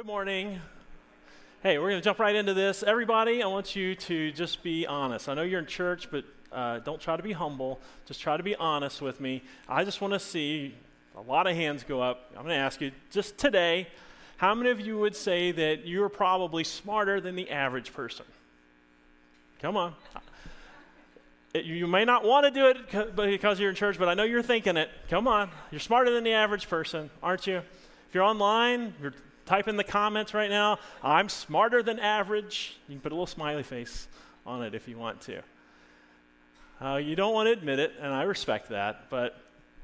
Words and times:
Good 0.00 0.06
morning. 0.06 0.58
Hey, 1.62 1.76
we're 1.76 1.90
going 1.90 2.00
to 2.00 2.02
jump 2.02 2.18
right 2.20 2.34
into 2.34 2.54
this. 2.54 2.82
Everybody, 2.82 3.42
I 3.42 3.46
want 3.48 3.76
you 3.76 3.94
to 3.96 4.32
just 4.32 4.62
be 4.62 4.86
honest. 4.86 5.28
I 5.28 5.34
know 5.34 5.42
you're 5.42 5.60
in 5.60 5.66
church, 5.66 6.10
but 6.10 6.24
uh, 6.50 6.78
don't 6.78 6.98
try 6.98 7.18
to 7.18 7.22
be 7.22 7.32
humble. 7.32 7.78
Just 8.06 8.18
try 8.22 8.38
to 8.38 8.42
be 8.42 8.56
honest 8.56 9.02
with 9.02 9.20
me. 9.20 9.42
I 9.68 9.84
just 9.84 10.00
want 10.00 10.14
to 10.14 10.18
see 10.18 10.74
a 11.14 11.20
lot 11.20 11.46
of 11.46 11.54
hands 11.54 11.84
go 11.84 12.00
up. 12.00 12.30
I'm 12.30 12.44
going 12.44 12.54
to 12.54 12.54
ask 12.54 12.80
you 12.80 12.92
just 13.10 13.36
today 13.36 13.88
how 14.38 14.54
many 14.54 14.70
of 14.70 14.80
you 14.80 14.98
would 14.98 15.14
say 15.14 15.52
that 15.52 15.86
you're 15.86 16.08
probably 16.08 16.64
smarter 16.64 17.20
than 17.20 17.36
the 17.36 17.50
average 17.50 17.92
person? 17.92 18.24
Come 19.60 19.76
on. 19.76 19.92
You 21.52 21.86
may 21.86 22.06
not 22.06 22.24
want 22.24 22.46
to 22.46 22.50
do 22.50 22.68
it 22.68 23.14
because 23.14 23.60
you're 23.60 23.68
in 23.68 23.76
church, 23.76 23.98
but 23.98 24.08
I 24.08 24.14
know 24.14 24.24
you're 24.24 24.40
thinking 24.40 24.78
it. 24.78 24.88
Come 25.10 25.28
on. 25.28 25.50
You're 25.70 25.78
smarter 25.78 26.10
than 26.10 26.24
the 26.24 26.32
average 26.32 26.70
person, 26.70 27.10
aren't 27.22 27.46
you? 27.46 27.58
If 27.58 28.14
you're 28.14 28.24
online, 28.24 28.94
you're 29.02 29.12
type 29.50 29.66
in 29.66 29.76
the 29.76 29.82
comments 29.82 30.32
right 30.32 30.48
now, 30.48 30.78
I'm 31.02 31.28
smarter 31.28 31.82
than 31.82 31.98
average. 31.98 32.76
You 32.88 32.94
can 32.94 33.00
put 33.00 33.10
a 33.10 33.16
little 33.16 33.26
smiley 33.26 33.64
face 33.64 34.06
on 34.46 34.62
it 34.62 34.76
if 34.76 34.86
you 34.86 34.96
want 34.96 35.20
to. 35.22 35.42
Uh, 36.80 36.96
you 36.96 37.16
don't 37.16 37.34
want 37.34 37.48
to 37.48 37.52
admit 37.52 37.80
it, 37.80 37.92
and 38.00 38.14
I 38.14 38.22
respect 38.22 38.68
that, 38.68 39.10
but 39.10 39.36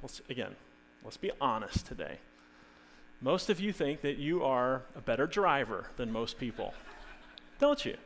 let's, 0.03 0.23
again, 0.31 0.55
let's 1.03 1.17
be 1.17 1.33
honest 1.41 1.85
today. 1.85 2.19
Most 3.21 3.51
of 3.51 3.59
you 3.59 3.73
think 3.73 4.03
that 4.03 4.19
you 4.19 4.45
are 4.45 4.83
a 4.95 5.01
better 5.01 5.27
driver 5.27 5.87
than 5.97 6.13
most 6.13 6.39
people, 6.39 6.73
don't 7.59 7.85
you? 7.85 7.97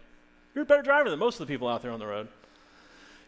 You're 0.55 0.63
a 0.63 0.67
better 0.67 0.83
driver 0.83 1.11
than 1.11 1.19
most 1.19 1.41
of 1.41 1.47
the 1.47 1.53
people 1.53 1.69
out 1.69 1.83
there 1.83 1.93
on 1.93 1.99
the 1.99 2.07
road. 2.07 2.29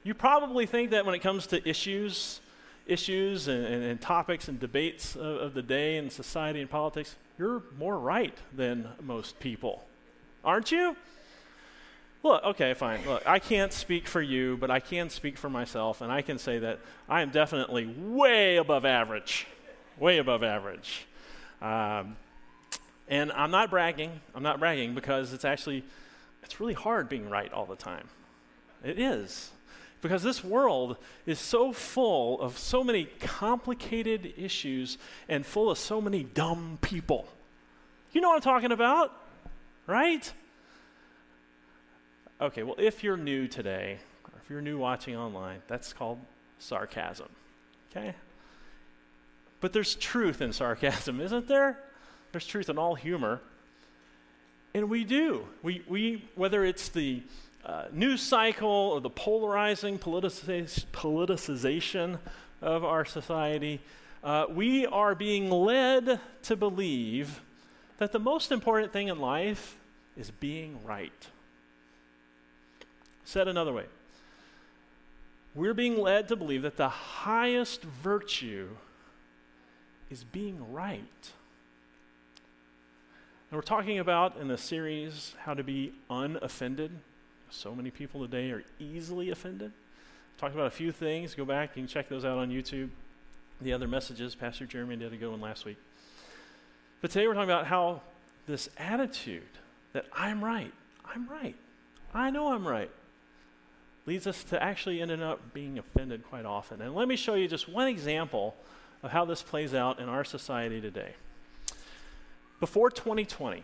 You 0.04 0.14
probably 0.14 0.64
think 0.64 0.90
that 0.92 1.04
when 1.04 1.14
it 1.14 1.20
comes 1.20 1.46
to 1.48 1.68
issues, 1.68 2.40
issues 2.86 3.48
and, 3.48 3.64
and, 3.64 3.82
and 3.82 4.00
topics 4.00 4.48
and 4.48 4.58
debates 4.58 5.16
of, 5.16 5.36
of 5.36 5.54
the 5.54 5.62
day 5.62 5.96
in 5.96 6.10
society 6.10 6.60
and 6.60 6.70
politics, 6.70 7.16
you're 7.38 7.62
more 7.78 7.98
right 7.98 8.36
than 8.54 8.88
most 9.00 9.38
people, 9.40 9.84
aren't 10.44 10.72
you? 10.72 10.96
Look, 12.22 12.44
okay, 12.44 12.74
fine. 12.74 13.04
Look, 13.04 13.26
I 13.26 13.40
can't 13.40 13.72
speak 13.72 14.06
for 14.06 14.22
you, 14.22 14.56
but 14.56 14.70
I 14.70 14.78
can 14.78 15.10
speak 15.10 15.36
for 15.36 15.50
myself, 15.50 16.00
and 16.00 16.12
I 16.12 16.22
can 16.22 16.38
say 16.38 16.60
that 16.60 16.78
I 17.08 17.22
am 17.22 17.30
definitely 17.30 17.86
way 17.86 18.56
above 18.56 18.84
average. 18.84 19.46
Way 19.98 20.18
above 20.18 20.44
average. 20.44 21.06
Um, 21.60 22.16
and 23.08 23.32
I'm 23.32 23.50
not 23.50 23.70
bragging. 23.70 24.20
I'm 24.34 24.42
not 24.42 24.60
bragging 24.60 24.94
because 24.94 25.32
it's 25.32 25.44
actually, 25.44 25.84
it's 26.44 26.60
really 26.60 26.74
hard 26.74 27.08
being 27.08 27.28
right 27.28 27.52
all 27.52 27.66
the 27.66 27.76
time. 27.76 28.08
It 28.84 28.98
is. 28.98 29.50
Because 30.02 30.24
this 30.24 30.44
world 30.44 30.96
is 31.26 31.38
so 31.38 31.72
full 31.72 32.40
of 32.40 32.58
so 32.58 32.82
many 32.84 33.04
complicated 33.20 34.34
issues 34.36 34.98
and 35.28 35.46
full 35.46 35.70
of 35.70 35.78
so 35.78 36.00
many 36.00 36.24
dumb 36.24 36.78
people. 36.82 37.26
You 38.12 38.20
know 38.20 38.28
what 38.28 38.34
I'm 38.34 38.42
talking 38.42 38.72
about, 38.72 39.12
right? 39.86 40.30
Okay, 42.40 42.64
well, 42.64 42.74
if 42.78 43.04
you're 43.04 43.16
new 43.16 43.46
today, 43.46 43.98
or 44.24 44.40
if 44.42 44.50
you're 44.50 44.60
new 44.60 44.76
watching 44.76 45.16
online, 45.16 45.62
that's 45.68 45.92
called 45.92 46.18
sarcasm, 46.58 47.28
okay? 47.90 48.14
But 49.60 49.72
there's 49.72 49.94
truth 49.94 50.42
in 50.42 50.52
sarcasm, 50.52 51.20
isn't 51.22 51.46
there? 51.46 51.78
There's 52.32 52.46
truth 52.46 52.68
in 52.68 52.76
all 52.76 52.96
humor. 52.96 53.40
And 54.74 54.90
we 54.90 55.04
do. 55.04 55.46
We, 55.62 55.82
we, 55.86 56.24
whether 56.34 56.64
it's 56.64 56.88
the 56.88 57.22
uh, 57.64 57.84
news 57.92 58.22
cycle 58.22 58.68
or 58.68 59.00
the 59.00 59.10
polarizing 59.10 59.98
politicization 59.98 62.18
of 62.60 62.84
our 62.84 63.04
society, 63.04 63.80
uh, 64.24 64.46
we 64.48 64.86
are 64.86 65.14
being 65.14 65.50
led 65.50 66.20
to 66.42 66.56
believe 66.56 67.40
that 67.98 68.12
the 68.12 68.18
most 68.18 68.52
important 68.52 68.92
thing 68.92 69.08
in 69.08 69.18
life 69.18 69.76
is 70.16 70.30
being 70.30 70.82
right. 70.84 71.28
Said 73.24 73.48
another 73.48 73.72
way, 73.72 73.86
we're 75.54 75.74
being 75.74 75.98
led 75.98 76.28
to 76.28 76.36
believe 76.36 76.62
that 76.62 76.76
the 76.76 76.88
highest 76.88 77.82
virtue 77.82 78.68
is 80.10 80.24
being 80.24 80.72
right. 80.72 81.32
And 83.50 83.58
we're 83.58 83.62
talking 83.62 83.98
about 83.98 84.38
in 84.38 84.48
the 84.48 84.58
series 84.58 85.34
how 85.44 85.54
to 85.54 85.62
be 85.62 85.92
unoffended. 86.10 86.90
So 87.52 87.74
many 87.74 87.90
people 87.90 88.22
today 88.22 88.50
are 88.50 88.64
easily 88.80 89.28
offended. 89.28 89.72
Talked 90.38 90.54
about 90.54 90.68
a 90.68 90.70
few 90.70 90.90
things. 90.90 91.34
Go 91.34 91.44
back, 91.44 91.74
can 91.74 91.86
check 91.86 92.08
those 92.08 92.24
out 92.24 92.38
on 92.38 92.48
YouTube. 92.48 92.88
The 93.60 93.74
other 93.74 93.86
messages, 93.86 94.34
Pastor 94.34 94.64
Jeremy 94.64 94.96
did 94.96 95.12
a 95.12 95.16
good 95.16 95.30
one 95.30 95.40
last 95.42 95.66
week. 95.66 95.76
But 97.02 97.10
today 97.10 97.28
we're 97.28 97.34
talking 97.34 97.50
about 97.50 97.66
how 97.66 98.00
this 98.46 98.70
attitude 98.78 99.42
that 99.92 100.06
I'm 100.14 100.42
right, 100.42 100.72
I'm 101.04 101.28
right, 101.28 101.54
I 102.14 102.30
know 102.30 102.54
I'm 102.54 102.66
right, 102.66 102.90
leads 104.06 104.26
us 104.26 104.42
to 104.44 104.60
actually 104.60 105.02
ending 105.02 105.22
up 105.22 105.52
being 105.52 105.78
offended 105.78 106.24
quite 106.24 106.46
often. 106.46 106.80
And 106.80 106.94
let 106.94 107.06
me 107.06 107.16
show 107.16 107.34
you 107.34 107.48
just 107.48 107.68
one 107.68 107.86
example 107.86 108.56
of 109.02 109.10
how 109.10 109.26
this 109.26 109.42
plays 109.42 109.74
out 109.74 110.00
in 110.00 110.08
our 110.08 110.24
society 110.24 110.80
today. 110.80 111.12
Before 112.60 112.88
2020, 112.88 113.62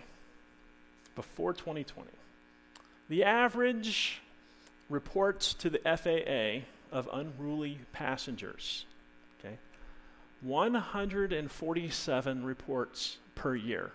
before 1.16 1.54
2020, 1.54 2.10
the 3.08 3.24
average 3.24 4.20
reports 4.88 5.54
to 5.54 5.70
the 5.70 5.78
FAA 5.78 6.64
of 6.96 7.08
unruly 7.12 7.80
passengers, 7.92 8.86
okay? 9.38 9.58
147 10.40 12.44
reports 12.44 13.18
per 13.34 13.54
year. 13.54 13.92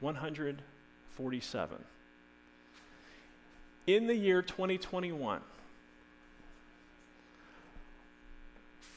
147. 0.00 1.84
In 3.86 4.06
the 4.06 4.14
year 4.14 4.42
2021, 4.42 5.40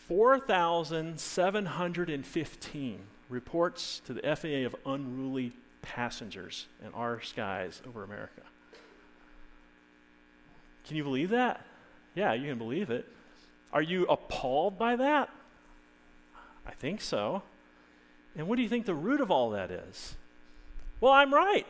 4,715 0.08 3.00
reports 3.30 4.02
to 4.06 4.14
the 4.14 4.22
FAA 4.36 4.66
of 4.66 4.76
unruly 4.86 5.54
passengers 5.82 6.68
in 6.86 6.94
our 6.94 7.22
skies 7.22 7.82
over 7.88 8.04
America. 8.04 8.42
Can 10.88 10.98
you 10.98 11.04
believe 11.04 11.30
that? 11.30 11.66
Yeah, 12.16 12.34
you 12.34 12.50
can 12.50 12.58
believe 12.58 12.90
it. 12.90 13.08
Are 13.72 13.82
you 13.82 14.06
appalled 14.06 14.78
by 14.78 14.96
that? 14.96 15.30
I 16.66 16.72
think 16.72 17.02
so. 17.02 17.44
And 18.36 18.48
what 18.48 18.56
do 18.56 18.62
you 18.62 18.70
think 18.70 18.86
the 18.86 18.94
root 18.94 19.22
of 19.22 19.32
all 19.32 19.52
that 19.52 19.72
is? 19.72 20.16
Well, 21.00 21.12
I'm 21.12 21.34
right. 21.34 21.66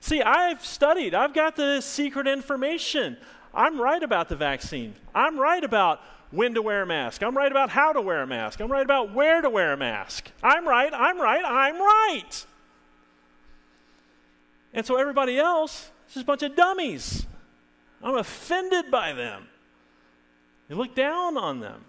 See, 0.00 0.22
I've 0.22 0.64
studied, 0.64 1.14
I've 1.14 1.34
got 1.34 1.54
the 1.54 1.80
secret 1.80 2.26
information. 2.26 3.16
I'm 3.54 3.80
right 3.80 4.02
about 4.02 4.28
the 4.28 4.36
vaccine. 4.36 4.94
I'm 5.14 5.38
right 5.38 5.62
about 5.62 6.00
when 6.30 6.54
to 6.54 6.62
wear 6.62 6.82
a 6.82 6.86
mask. 6.86 7.22
I'm 7.22 7.36
right 7.36 7.50
about 7.50 7.70
how 7.70 7.92
to 7.92 8.00
wear 8.00 8.22
a 8.22 8.26
mask. 8.26 8.60
I'm 8.60 8.72
right 8.72 8.84
about 8.84 9.12
where 9.12 9.42
to 9.42 9.50
wear 9.50 9.72
a 9.72 9.76
mask. 9.76 10.30
I'm 10.42 10.66
right, 10.66 10.92
I'm 10.92 11.20
right, 11.20 11.44
I'm 11.44 11.78
right. 11.78 12.46
And 14.72 14.86
so 14.86 14.96
everybody 14.96 15.38
else 15.38 15.90
is 16.08 16.14
just 16.14 16.24
a 16.24 16.26
bunch 16.26 16.42
of 16.42 16.56
dummies. 16.56 17.26
I'm 18.02 18.16
offended 18.16 18.90
by 18.90 19.12
them. 19.12 19.48
You 20.68 20.76
look 20.76 20.94
down 20.94 21.36
on 21.36 21.60
them. 21.60 21.84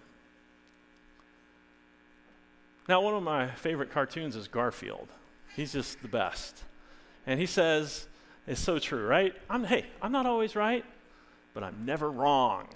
Now, 2.88 3.00
one 3.00 3.14
of 3.14 3.22
my 3.22 3.48
favorite 3.48 3.90
cartoons 3.90 4.36
is 4.36 4.46
Garfield. 4.46 5.08
He's 5.56 5.72
just 5.72 6.02
the 6.02 6.08
best. 6.08 6.62
And 7.26 7.40
he 7.40 7.46
says, 7.46 8.06
it's 8.46 8.60
so 8.60 8.78
true, 8.78 9.06
right? 9.06 9.34
I'm, 9.48 9.64
hey, 9.64 9.86
I'm 10.02 10.12
not 10.12 10.26
always 10.26 10.54
right, 10.54 10.84
but 11.54 11.62
I'm 11.62 11.84
never 11.86 12.10
wrong. 12.10 12.68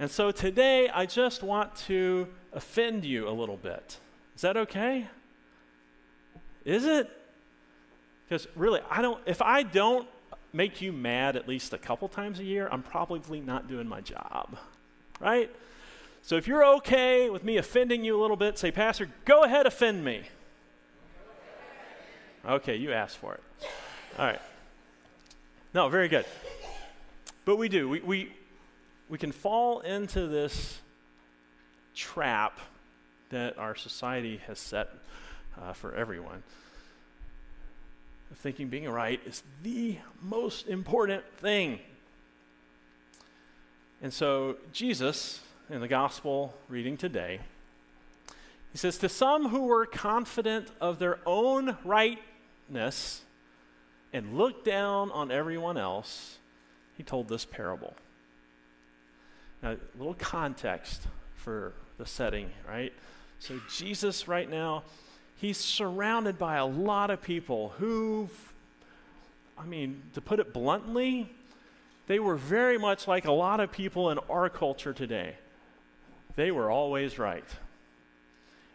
And 0.00 0.10
so 0.10 0.32
today, 0.32 0.88
I 0.88 1.06
just 1.06 1.44
want 1.44 1.76
to 1.86 2.26
offend 2.52 3.04
you 3.04 3.28
a 3.28 3.30
little 3.30 3.56
bit. 3.56 3.98
Is 4.34 4.42
that 4.42 4.56
okay? 4.56 5.06
Is 6.64 6.84
it? 6.84 7.08
Because 8.24 8.48
really, 8.56 8.80
I 8.90 9.02
don't, 9.02 9.20
if 9.26 9.40
I 9.40 9.62
don't 9.62 10.08
make 10.52 10.80
you 10.80 10.92
mad 10.92 11.36
at 11.36 11.48
least 11.48 11.72
a 11.72 11.78
couple 11.78 12.08
times 12.08 12.38
a 12.38 12.44
year, 12.44 12.68
I'm 12.70 12.82
probably 12.82 13.40
not 13.40 13.68
doing 13.68 13.88
my 13.88 14.00
job, 14.00 14.56
right? 15.20 15.50
So 16.22 16.36
if 16.36 16.46
you're 16.46 16.64
okay 16.76 17.30
with 17.30 17.42
me 17.42 17.56
offending 17.56 18.04
you 18.04 18.18
a 18.18 18.20
little 18.20 18.36
bit, 18.36 18.58
say, 18.58 18.70
Pastor, 18.70 19.08
go 19.24 19.42
ahead, 19.44 19.66
offend 19.66 20.04
me. 20.04 20.22
Okay, 22.44 22.76
you 22.76 22.92
asked 22.92 23.18
for 23.18 23.34
it. 23.34 23.42
All 24.18 24.26
right. 24.26 24.40
No, 25.74 25.88
very 25.88 26.08
good. 26.08 26.26
But 27.44 27.56
we 27.56 27.68
do. 27.68 27.88
We, 27.88 28.00
we, 28.00 28.32
we 29.08 29.18
can 29.18 29.32
fall 29.32 29.80
into 29.80 30.26
this 30.26 30.80
trap 31.94 32.58
that 33.30 33.58
our 33.58 33.74
society 33.74 34.40
has 34.46 34.58
set 34.58 34.90
uh, 35.60 35.72
for 35.72 35.94
everyone 35.94 36.42
of 38.32 38.38
thinking 38.38 38.68
being 38.68 38.88
right 38.88 39.20
is 39.26 39.42
the 39.62 39.98
most 40.22 40.66
important 40.66 41.22
thing. 41.36 41.78
And 44.00 44.12
so, 44.12 44.56
Jesus, 44.72 45.40
in 45.70 45.80
the 45.80 45.88
gospel 45.88 46.54
reading 46.68 46.96
today, 46.96 47.40
He 48.72 48.78
says, 48.78 48.96
To 48.98 49.08
some 49.08 49.50
who 49.50 49.66
were 49.66 49.84
confident 49.84 50.68
of 50.80 50.98
their 50.98 51.18
own 51.26 51.76
rightness 51.84 53.20
and 54.14 54.36
looked 54.36 54.64
down 54.64 55.10
on 55.12 55.30
everyone 55.30 55.76
else, 55.76 56.38
he 56.96 57.02
told 57.02 57.28
this 57.28 57.44
parable. 57.44 57.94
Now, 59.62 59.72
a 59.72 59.98
little 59.98 60.14
context 60.14 61.02
for 61.36 61.74
the 61.98 62.06
setting, 62.06 62.50
right? 62.66 62.94
So, 63.38 63.60
Jesus, 63.70 64.26
right 64.26 64.48
now, 64.48 64.84
he's 65.42 65.58
surrounded 65.58 66.38
by 66.38 66.56
a 66.56 66.64
lot 66.64 67.10
of 67.10 67.20
people 67.20 67.74
who, 67.78 68.30
I 69.58 69.66
mean, 69.66 70.00
to 70.14 70.20
put 70.20 70.38
it 70.38 70.52
bluntly, 70.52 71.28
they 72.06 72.20
were 72.20 72.36
very 72.36 72.78
much 72.78 73.08
like 73.08 73.24
a 73.24 73.32
lot 73.32 73.58
of 73.58 73.72
people 73.72 74.10
in 74.10 74.18
our 74.30 74.48
culture 74.48 74.92
today. 74.92 75.34
They 76.36 76.52
were 76.52 76.70
always 76.70 77.18
right. 77.18 77.44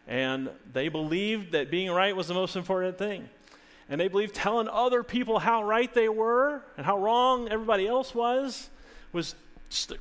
And 0.06 0.50
they 0.70 0.88
believed 0.88 1.52
that 1.52 1.70
being 1.70 1.90
right 1.90 2.14
was 2.14 2.28
the 2.28 2.34
most 2.34 2.54
important 2.54 2.98
thing. 2.98 3.30
And 3.88 3.98
they 3.98 4.08
believed 4.08 4.34
telling 4.34 4.68
other 4.68 5.02
people 5.02 5.38
how 5.38 5.62
right 5.64 5.92
they 5.92 6.10
were 6.10 6.60
and 6.76 6.84
how 6.84 6.98
wrong 6.98 7.48
everybody 7.48 7.86
else 7.86 8.14
was 8.14 8.68
was 9.14 9.34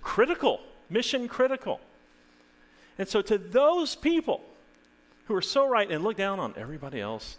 critical, 0.02 0.60
mission 0.90 1.30
critical. 1.30 1.80
And 2.98 3.08
so, 3.08 3.22
to 3.22 3.38
those 3.38 3.96
people 3.96 4.42
who 5.28 5.36
are 5.36 5.42
so 5.42 5.68
right 5.68 5.90
and 5.92 6.04
look 6.04 6.18
down 6.18 6.40
on 6.40 6.54
everybody 6.58 7.00
else 7.00 7.38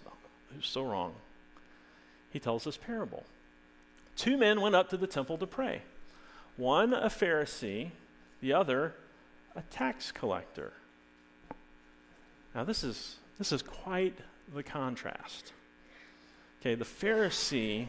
who's 0.54 0.66
so 0.66 0.84
wrong, 0.84 1.14
he 2.30 2.38
tells 2.38 2.64
this 2.64 2.76
parable. 2.76 3.24
Two 4.16 4.36
men 4.36 4.60
went 4.60 4.74
up 4.74 4.88
to 4.90 4.96
the 4.96 5.06
temple 5.06 5.38
to 5.38 5.46
pray 5.46 5.82
one 6.56 6.92
a 6.92 7.06
Pharisee, 7.06 7.92
the 8.40 8.52
other 8.52 8.94
a 9.54 9.62
tax 9.62 10.12
collector. 10.12 10.72
Now, 12.54 12.64
this 12.64 12.82
is, 12.82 13.16
this 13.38 13.52
is 13.52 13.62
quite 13.62 14.16
the 14.54 14.62
contrast. 14.62 15.52
Okay, 16.60 16.74
the 16.74 16.84
Pharisee, 16.84 17.86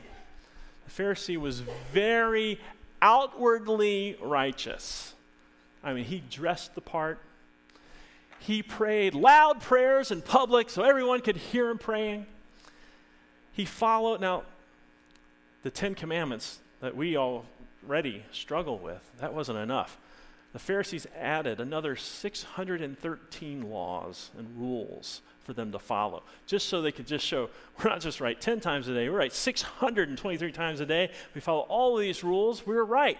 the 0.85 1.03
Pharisee 1.03 1.37
was 1.37 1.61
very 1.91 2.59
outwardly 3.01 4.17
righteous. 4.21 5.15
I 5.83 5.93
mean, 5.93 6.05
he 6.05 6.21
dressed 6.29 6.75
the 6.75 6.81
part. 6.81 7.19
He 8.39 8.63
prayed 8.63 9.13
loud 9.13 9.61
prayers 9.61 10.11
in 10.11 10.21
public 10.21 10.69
so 10.69 10.83
everyone 10.83 11.21
could 11.21 11.37
hear 11.37 11.69
him 11.69 11.77
praying. 11.77 12.25
He 13.51 13.65
followed, 13.65 14.21
now, 14.21 14.43
the 15.63 15.71
Ten 15.71 15.93
Commandments 15.93 16.59
that 16.79 16.95
we 16.95 17.17
already 17.17 18.23
struggle 18.31 18.77
with, 18.77 19.11
that 19.19 19.33
wasn't 19.33 19.59
enough 19.59 19.97
the 20.53 20.59
Pharisees 20.59 21.05
added 21.17 21.59
another 21.59 21.95
613 21.95 23.69
laws 23.69 24.31
and 24.37 24.59
rules 24.59 25.21
for 25.43 25.53
them 25.53 25.71
to 25.71 25.79
follow, 25.79 26.23
just 26.47 26.67
so 26.67 26.81
they 26.81 26.91
could 26.91 27.07
just 27.07 27.25
show 27.25 27.49
we're 27.77 27.89
not 27.89 28.01
just 28.01 28.19
right 28.19 28.39
10 28.39 28.59
times 28.59 28.87
a 28.87 28.93
day, 28.93 29.09
we're 29.09 29.17
right 29.17 29.33
623 29.33 30.51
times 30.51 30.79
a 30.79 30.85
day. 30.85 31.11
We 31.35 31.41
follow 31.41 31.61
all 31.61 31.95
of 31.95 32.01
these 32.01 32.23
rules, 32.23 32.65
we're 32.65 32.83
right. 32.83 33.17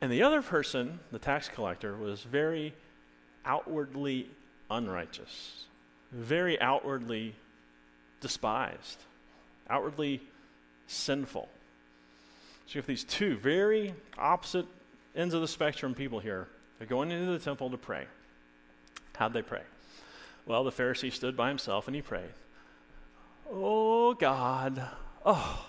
And 0.00 0.12
the 0.12 0.22
other 0.22 0.42
person, 0.42 1.00
the 1.10 1.18
tax 1.18 1.48
collector, 1.48 1.96
was 1.96 2.22
very 2.22 2.74
outwardly 3.44 4.28
unrighteous, 4.70 5.64
very 6.12 6.60
outwardly 6.60 7.34
despised, 8.20 8.98
outwardly 9.70 10.20
sinful. 10.86 11.48
So 12.66 12.72
you 12.74 12.80
have 12.80 12.86
these 12.86 13.04
two 13.04 13.36
very 13.36 13.94
opposite 14.18 14.66
ends 15.14 15.34
of 15.34 15.40
the 15.40 15.48
spectrum 15.48 15.94
people 15.94 16.18
here. 16.18 16.48
They're 16.78 16.86
going 16.86 17.10
into 17.10 17.32
the 17.32 17.38
temple 17.38 17.70
to 17.70 17.78
pray. 17.78 18.06
How'd 19.16 19.32
they 19.32 19.42
pray? 19.42 19.62
Well, 20.44 20.62
the 20.62 20.72
Pharisee 20.72 21.12
stood 21.12 21.36
by 21.36 21.48
himself 21.48 21.86
and 21.86 21.96
he 21.96 22.02
prayed. 22.02 22.34
Oh, 23.50 24.14
God. 24.14 24.82
Oh, 25.24 25.66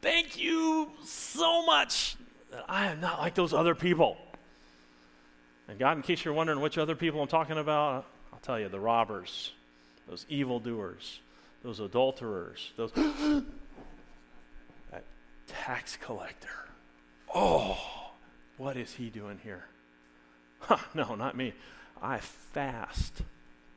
thank 0.00 0.38
you 0.38 0.90
so 1.02 1.64
much 1.64 2.16
that 2.52 2.64
I 2.68 2.86
am 2.86 3.00
not 3.00 3.18
like 3.18 3.34
those 3.34 3.52
other 3.52 3.74
people. 3.74 4.16
And 5.68 5.78
God, 5.78 5.96
in 5.96 6.02
case 6.02 6.24
you're 6.24 6.34
wondering 6.34 6.60
which 6.60 6.78
other 6.78 6.94
people 6.94 7.20
I'm 7.20 7.28
talking 7.28 7.58
about, 7.58 8.06
I'll 8.32 8.38
tell 8.40 8.60
you 8.60 8.68
the 8.68 8.78
robbers, 8.78 9.52
those 10.08 10.26
evildoers, 10.28 11.20
those 11.64 11.80
adulterers, 11.80 12.72
those 12.76 12.92
that 12.92 13.44
tax 15.48 15.96
collector. 15.96 16.48
Oh, 17.34 17.78
what 18.58 18.76
is 18.76 18.92
he 18.94 19.10
doing 19.10 19.40
here? 19.42 19.64
Huh, 20.66 20.78
no, 20.94 21.16
not 21.16 21.36
me. 21.36 21.54
I 22.00 22.18
fast 22.18 23.22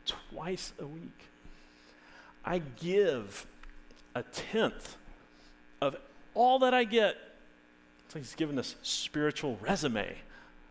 twice 0.05 0.71
a 0.79 0.85
week. 0.85 1.17
I 2.45 2.59
give 2.59 3.47
a 4.13 4.21
tenth 4.21 4.95
of 5.81 5.95
all 6.35 6.59
that 6.59 6.75
I 6.75 6.83
get. 6.83 7.17
It's 8.05 8.15
like 8.15 8.23
he's 8.23 8.35
giving 8.35 8.55
this 8.55 8.75
spiritual 8.83 9.57
resume 9.61 10.15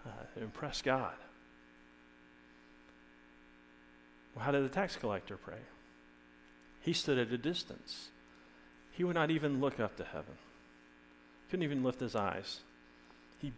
uh, 0.06 0.10
to 0.34 0.42
impress 0.42 0.82
God. 0.82 1.14
Well, 4.34 4.44
how 4.44 4.52
did 4.52 4.64
the 4.64 4.68
tax 4.68 4.96
collector 4.96 5.36
pray? 5.36 5.58
He 6.80 6.92
stood 6.92 7.18
at 7.18 7.32
a 7.32 7.38
distance. 7.38 8.08
He 8.92 9.04
would 9.04 9.14
not 9.14 9.30
even 9.30 9.60
look 9.60 9.80
up 9.80 9.96
to 9.96 10.04
heaven. 10.04 10.34
Couldn't 11.50 11.64
even 11.64 11.82
lift 11.82 12.00
his 12.00 12.14
eyes. 12.14 12.60
He 13.40 13.52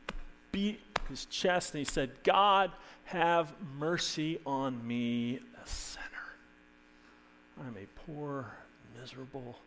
beat 0.52 0.80
his 1.08 1.26
chest 1.26 1.74
and 1.74 1.78
he 1.78 1.84
said, 1.84 2.10
God, 2.24 2.72
have 3.04 3.52
mercy 3.78 4.38
on 4.46 4.86
me, 4.86 5.40
a 5.62 5.68
sinner. 5.68 6.04
I'm 7.60 7.76
a 7.76 7.86
poor, 8.06 8.54
miserable 8.98 9.58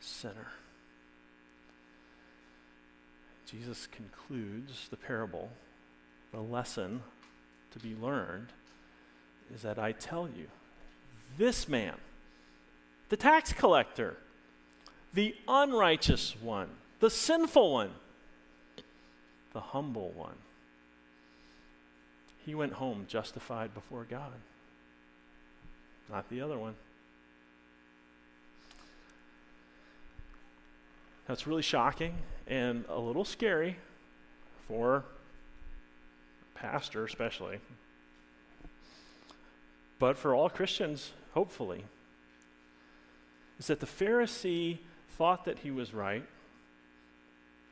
sinner. 0.00 0.48
Jesus 3.52 3.86
concludes 3.86 4.88
the 4.88 4.96
parable. 4.96 5.50
The 6.32 6.40
lesson 6.40 7.02
to 7.72 7.78
be 7.78 7.94
learned 7.94 8.48
is 9.54 9.60
that 9.60 9.78
I 9.78 9.92
tell 9.92 10.26
you, 10.26 10.46
this 11.36 11.68
man, 11.68 11.94
the 13.10 13.16
tax 13.18 13.52
collector, 13.52 14.16
the 15.12 15.34
unrighteous 15.46 16.34
one, 16.40 16.70
the 17.00 17.10
sinful 17.10 17.72
one, 17.72 17.90
the 19.52 19.60
humble 19.60 20.12
one. 20.16 20.36
He 22.46 22.54
went 22.54 22.72
home 22.72 23.04
justified 23.06 23.74
before 23.74 24.06
God, 24.08 24.32
not 26.10 26.30
the 26.30 26.40
other 26.40 26.58
one. 26.58 26.74
That's 31.32 31.46
really 31.46 31.62
shocking 31.62 32.12
and 32.46 32.84
a 32.90 32.98
little 33.00 33.24
scary 33.24 33.78
for 34.68 34.96
a 34.96 36.58
pastor, 36.58 37.06
especially. 37.06 37.58
But 39.98 40.18
for 40.18 40.34
all 40.34 40.50
Christians, 40.50 41.12
hopefully, 41.32 41.84
is 43.58 43.68
that 43.68 43.80
the 43.80 43.86
Pharisee 43.86 44.80
thought 45.16 45.46
that 45.46 45.60
he 45.60 45.70
was 45.70 45.94
right, 45.94 46.26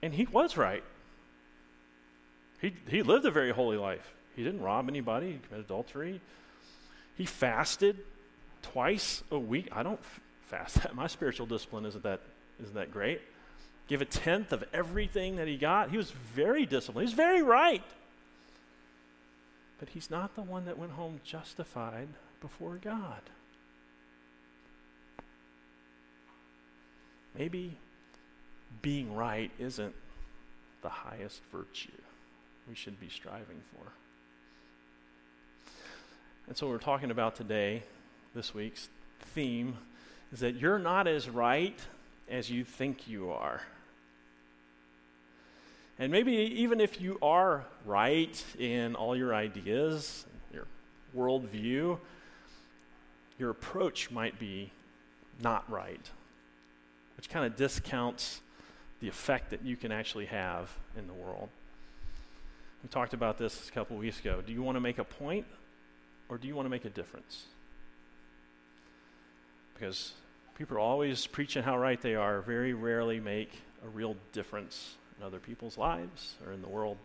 and 0.03 0.15
he 0.15 0.25
was 0.25 0.57
right. 0.57 0.83
He, 2.63 2.73
he 2.89 3.03
lived 3.03 3.27
a 3.27 3.31
very 3.31 3.51
holy 3.51 3.77
life. 3.77 4.15
He 4.37 4.43
didn't 4.43 4.63
rob 4.63 4.89
anybody, 4.89 5.33
he 5.33 5.39
committed 5.39 5.67
adultery. 5.67 6.23
He 7.15 7.27
fasted 7.27 7.99
twice 8.63 9.23
a 9.31 9.39
week. 9.39 9.69
I 9.71 9.83
don't 9.83 10.01
fast 10.49 10.77
that. 10.77 10.95
My 10.95 11.09
spiritual 11.09 11.45
discipline 11.45 11.85
isn't 11.85 12.05
that, 12.05 12.23
isn't 12.59 12.75
that 12.75 12.91
great. 12.91 13.21
Give 13.91 14.01
a 14.01 14.05
tenth 14.05 14.53
of 14.53 14.63
everything 14.73 15.35
that 15.35 15.49
he 15.49 15.57
got. 15.57 15.91
He 15.91 15.97
was 15.97 16.13
very 16.13 16.65
disciplined. 16.65 17.09
He's 17.09 17.17
very 17.17 17.43
right. 17.43 17.83
But 19.81 19.89
he's 19.89 20.09
not 20.09 20.37
the 20.37 20.43
one 20.43 20.65
that 20.67 20.79
went 20.79 20.93
home 20.93 21.21
justified 21.25 22.07
before 22.41 22.79
God. 22.81 23.23
Maybe 27.37 27.79
being 28.81 29.13
right 29.13 29.51
isn't 29.59 29.95
the 30.83 30.89
highest 30.89 31.43
virtue 31.51 31.91
we 32.69 32.77
should 32.77 33.01
be 33.01 33.09
striving 33.09 33.61
for. 33.73 33.93
And 36.47 36.57
so, 36.57 36.67
what 36.67 36.75
we're 36.75 36.79
talking 36.79 37.11
about 37.11 37.35
today, 37.35 37.83
this 38.37 38.55
week's 38.55 38.89
theme, 39.35 39.79
is 40.33 40.39
that 40.39 40.55
you're 40.55 40.79
not 40.79 41.09
as 41.09 41.29
right 41.29 41.79
as 42.29 42.51
you 42.51 42.63
think 42.63 43.09
you 43.09 43.33
are. 43.33 43.63
And 46.01 46.11
maybe 46.11 46.33
even 46.33 46.81
if 46.81 46.99
you 46.99 47.19
are 47.21 47.67
right 47.85 48.43
in 48.59 48.95
all 48.95 49.15
your 49.15 49.35
ideas, 49.35 50.25
your 50.51 50.67
worldview, 51.15 51.99
your 53.39 53.51
approach 53.51 54.11
might 54.11 54.39
be 54.39 54.73
not 55.43 55.71
right, 55.71 56.01
which 57.19 57.29
kind 57.29 57.45
of 57.45 57.55
discounts 57.55 58.41
the 59.01 59.09
effect 59.09 59.51
that 59.51 59.63
you 59.63 59.77
can 59.77 59.93
actually 59.93 60.25
have 60.25 60.71
in 60.97 61.07
the 61.07 61.13
world. 61.13 61.51
We 62.83 62.89
talked 62.89 63.13
about 63.13 63.37
this 63.37 63.69
a 63.69 63.73
couple 63.73 63.99
weeks 63.99 64.21
ago. 64.21 64.41
Do 64.45 64.55
you 64.55 64.63
want 64.63 64.77
to 64.77 64.81
make 64.81 64.99
a 64.99 65.05
point 65.05 65.45
or 66.31 66.39
do 66.39 66.49
you 66.49 66.57
want 66.57 66.65
to 66.65 66.71
make 66.71 66.87
a 66.87 66.91
difference? 66.91 67.45
Because 69.75 70.15
people 70.57 70.79
are 70.79 70.81
always 70.81 71.27
preaching 71.27 71.63
how 71.63 71.77
right 71.77 72.01
they 72.01 72.15
are, 72.15 72.41
very 72.41 72.73
rarely 72.73 73.21
make 73.21 73.53
a 73.85 73.89
real 73.91 74.17
difference 74.33 74.97
in 75.21 75.27
other 75.27 75.39
people's 75.39 75.77
lives 75.77 76.37
or 76.47 76.53
in 76.53 76.63
the 76.63 76.69
world. 76.69 76.97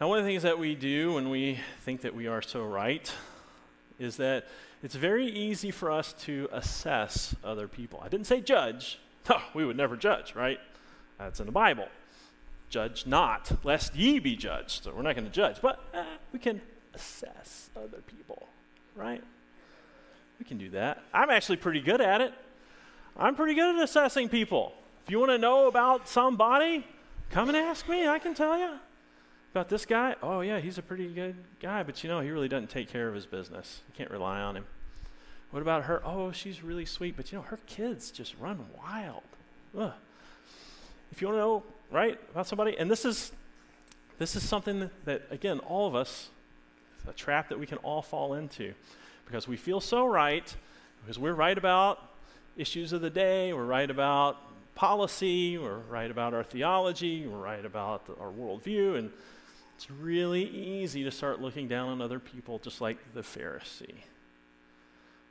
Now, 0.00 0.08
one 0.08 0.18
of 0.18 0.24
the 0.24 0.30
things 0.30 0.44
that 0.44 0.58
we 0.58 0.74
do 0.74 1.14
when 1.14 1.28
we 1.28 1.58
think 1.80 2.02
that 2.02 2.14
we 2.14 2.28
are 2.28 2.40
so 2.40 2.62
right 2.62 3.12
is 3.98 4.16
that 4.18 4.46
it's 4.82 4.94
very 4.94 5.26
easy 5.26 5.70
for 5.70 5.90
us 5.90 6.12
to 6.20 6.48
assess 6.52 7.34
other 7.42 7.66
people. 7.66 8.00
I 8.04 8.08
didn't 8.08 8.26
say 8.26 8.40
judge. 8.40 8.98
No, 9.28 9.40
we 9.54 9.64
would 9.64 9.76
never 9.76 9.96
judge, 9.96 10.36
right? 10.36 10.60
That's 11.18 11.40
in 11.40 11.46
the 11.46 11.52
Bible. 11.52 11.88
Judge 12.70 13.06
not, 13.06 13.50
lest 13.64 13.96
ye 13.96 14.20
be 14.20 14.36
judged. 14.36 14.84
So 14.84 14.92
we're 14.94 15.02
not 15.02 15.16
going 15.16 15.26
to 15.26 15.32
judge, 15.32 15.56
but 15.60 15.80
eh, 15.92 16.04
we 16.32 16.38
can 16.38 16.60
assess 16.94 17.70
other 17.74 18.02
people, 18.06 18.46
right? 18.94 19.20
We 20.38 20.44
can 20.44 20.58
do 20.58 20.70
that. 20.70 21.02
I'm 21.12 21.28
actually 21.28 21.56
pretty 21.56 21.80
good 21.80 22.00
at 22.00 22.20
it. 22.20 22.32
I'm 23.16 23.34
pretty 23.34 23.54
good 23.54 23.74
at 23.74 23.82
assessing 23.82 24.28
people. 24.28 24.74
If 25.06 25.12
you 25.12 25.20
want 25.20 25.30
to 25.30 25.38
know 25.38 25.68
about 25.68 26.08
somebody, 26.08 26.84
come 27.30 27.46
and 27.46 27.56
ask 27.56 27.88
me. 27.88 28.08
I 28.08 28.18
can 28.18 28.34
tell 28.34 28.58
you. 28.58 28.70
About 29.52 29.68
this 29.68 29.86
guy? 29.86 30.16
Oh, 30.20 30.40
yeah, 30.40 30.58
he's 30.58 30.78
a 30.78 30.82
pretty 30.82 31.06
good 31.06 31.36
guy, 31.62 31.84
but 31.84 32.02
you 32.02 32.10
know, 32.10 32.18
he 32.18 32.30
really 32.30 32.48
doesn't 32.48 32.70
take 32.70 32.88
care 32.88 33.06
of 33.06 33.14
his 33.14 33.24
business. 33.24 33.82
You 33.86 33.94
can't 33.96 34.10
rely 34.10 34.40
on 34.40 34.56
him. 34.56 34.64
What 35.52 35.62
about 35.62 35.84
her? 35.84 36.02
Oh, 36.04 36.32
she's 36.32 36.64
really 36.64 36.84
sweet, 36.84 37.16
but 37.16 37.30
you 37.30 37.38
know, 37.38 37.42
her 37.42 37.60
kids 37.66 38.10
just 38.10 38.34
run 38.40 38.66
wild. 38.76 39.22
Ugh. 39.78 39.92
If 41.12 41.22
you 41.22 41.28
want 41.28 41.36
to 41.36 41.40
know, 41.40 41.62
right, 41.92 42.18
about 42.32 42.48
somebody, 42.48 42.76
and 42.76 42.90
this 42.90 43.04
is 43.04 43.30
this 44.18 44.34
is 44.34 44.42
something 44.42 44.80
that, 44.80 45.04
that 45.04 45.22
again, 45.30 45.60
all 45.60 45.86
of 45.86 45.94
us, 45.94 46.30
a 47.08 47.12
trap 47.12 47.48
that 47.50 47.60
we 47.60 47.66
can 47.66 47.78
all 47.78 48.02
fall 48.02 48.34
into 48.34 48.74
because 49.24 49.46
we 49.46 49.56
feel 49.56 49.80
so 49.80 50.04
right, 50.04 50.56
because 51.00 51.16
we're 51.16 51.32
right 51.32 51.56
about 51.56 52.10
issues 52.56 52.92
of 52.92 53.02
the 53.02 53.10
day, 53.10 53.52
we're 53.52 53.64
right 53.64 53.88
about 53.88 54.38
policy, 54.76 55.58
we're 55.58 55.78
right 55.78 56.10
about 56.10 56.34
our 56.34 56.44
theology, 56.44 57.26
we're 57.26 57.38
right 57.38 57.64
about 57.64 58.06
the, 58.06 58.14
our 58.20 58.30
worldview, 58.30 58.96
and 58.96 59.10
it's 59.74 59.90
really 59.90 60.44
easy 60.44 61.02
to 61.02 61.10
start 61.10 61.40
looking 61.40 61.66
down 61.66 61.88
on 61.88 62.00
other 62.00 62.20
people 62.20 62.58
just 62.58 62.80
like 62.80 62.98
the 63.14 63.22
Pharisee, 63.22 64.02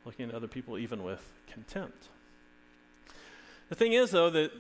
looking 0.03 0.29
at 0.29 0.35
other 0.35 0.47
people 0.47 0.77
even 0.77 1.03
with 1.03 1.21
contempt. 1.49 2.09
The 3.69 3.75
thing 3.75 3.93
is, 3.93 4.11
though, 4.11 4.31
that 4.31 4.51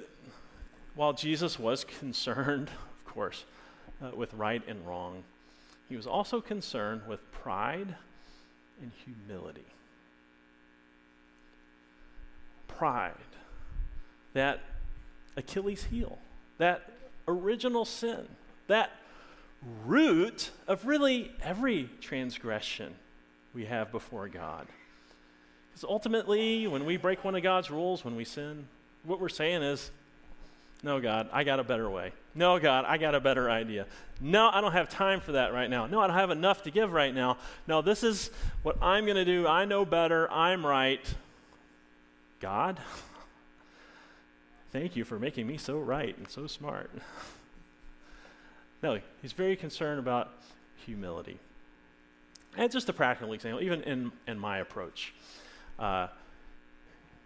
while 0.93 1.13
Jesus 1.13 1.59
was 1.59 1.83
concerned, 1.83 2.69
of 3.05 3.13
course, 3.13 3.43
uh, 4.01 4.15
with 4.15 4.33
right 4.35 4.61
and 4.67 4.85
wrong, 4.87 5.23
he 5.89 5.95
was 5.95 6.07
also 6.07 6.41
concerned 6.41 7.01
with 7.07 7.31
pride 7.31 7.95
and 8.81 8.91
humility. 9.03 9.65
Pride, 12.67 13.13
that 14.33 14.61
Achilles 15.37 15.85
heel, 15.85 16.17
that 16.57 16.91
original 17.27 17.85
sin, 17.85 18.27
that 18.67 18.91
root 19.85 20.51
of 20.67 20.85
really 20.85 21.31
every 21.41 21.89
transgression 22.01 22.95
we 23.53 23.65
have 23.65 23.91
before 23.91 24.27
God. 24.27 24.67
Because 25.71 25.83
ultimately, 25.89 26.67
when 26.67 26.85
we 26.85 26.97
break 26.97 27.23
one 27.23 27.35
of 27.35 27.43
God's 27.43 27.69
rules, 27.69 28.05
when 28.05 28.15
we 28.15 28.23
sin, 28.23 28.67
what 29.03 29.19
we're 29.19 29.29
saying 29.29 29.63
is, 29.63 29.91
no, 30.83 30.99
God, 30.99 31.29
I 31.33 31.43
got 31.43 31.59
a 31.59 31.63
better 31.63 31.89
way. 31.89 32.11
No, 32.35 32.59
God, 32.59 32.85
I 32.85 32.97
got 32.97 33.15
a 33.15 33.19
better 33.19 33.49
idea. 33.49 33.87
No, 34.21 34.49
I 34.49 34.61
don't 34.61 34.73
have 34.73 34.87
time 34.87 35.19
for 35.19 35.33
that 35.33 35.53
right 35.53 35.69
now. 35.69 35.87
No, 35.87 35.99
I 35.99 36.07
don't 36.07 36.15
have 36.15 36.31
enough 36.31 36.63
to 36.63 36.71
give 36.71 36.93
right 36.93 37.13
now. 37.13 37.37
No, 37.65 37.81
this 37.81 38.03
is 38.03 38.29
what 38.61 38.77
I'm 38.81 39.05
going 39.05 39.15
to 39.15 39.25
do. 39.25 39.47
I 39.47 39.65
know 39.65 39.83
better. 39.83 40.29
I'm 40.31 40.65
right. 40.65 41.01
God, 42.39 42.79
thank 44.75 44.97
you 44.97 45.05
for 45.05 45.17
making 45.17 45.47
me 45.47 45.55
so 45.55 45.79
right 45.79 46.17
and 46.17 46.29
so 46.29 46.47
smart. 46.47 46.91
no, 48.83 48.99
he's 49.21 49.31
very 49.31 49.55
concerned 49.55 49.99
about 49.99 50.33
humility. 50.85 51.39
And 52.57 52.69
just 52.69 52.89
a 52.89 52.93
practical 52.93 53.31
example, 53.31 53.63
even 53.63 53.83
in, 53.83 54.11
in 54.27 54.37
my 54.37 54.57
approach. 54.57 55.13
Uh, 55.79 56.07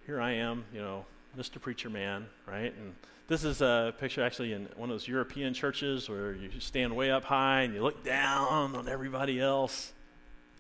here 0.06 0.22
I 0.22 0.34
am, 0.34 0.63
you 0.72 0.79
know, 0.79 1.06
Mr. 1.36 1.60
Preacher 1.60 1.89
Man, 1.89 2.27
right? 2.46 2.72
And 2.77 2.94
this 3.27 3.44
is 3.44 3.62
a 3.62 3.96
picture 4.00 4.24
actually 4.24 4.53
in 4.53 4.70
one 4.75 4.91
of 4.91 4.94
those 4.94 5.08
European 5.08 5.56
churches 5.56 6.08
where 6.08 6.34
you 6.34 6.51
stand 6.60 6.96
way 6.96 7.10
up 7.10 7.24
high 7.24 7.62
and 7.62 7.74
you 7.74 7.82
look 7.82 8.03
down 8.03 8.75
on 8.75 8.88
everybody 8.88 9.41
else. 9.41 9.91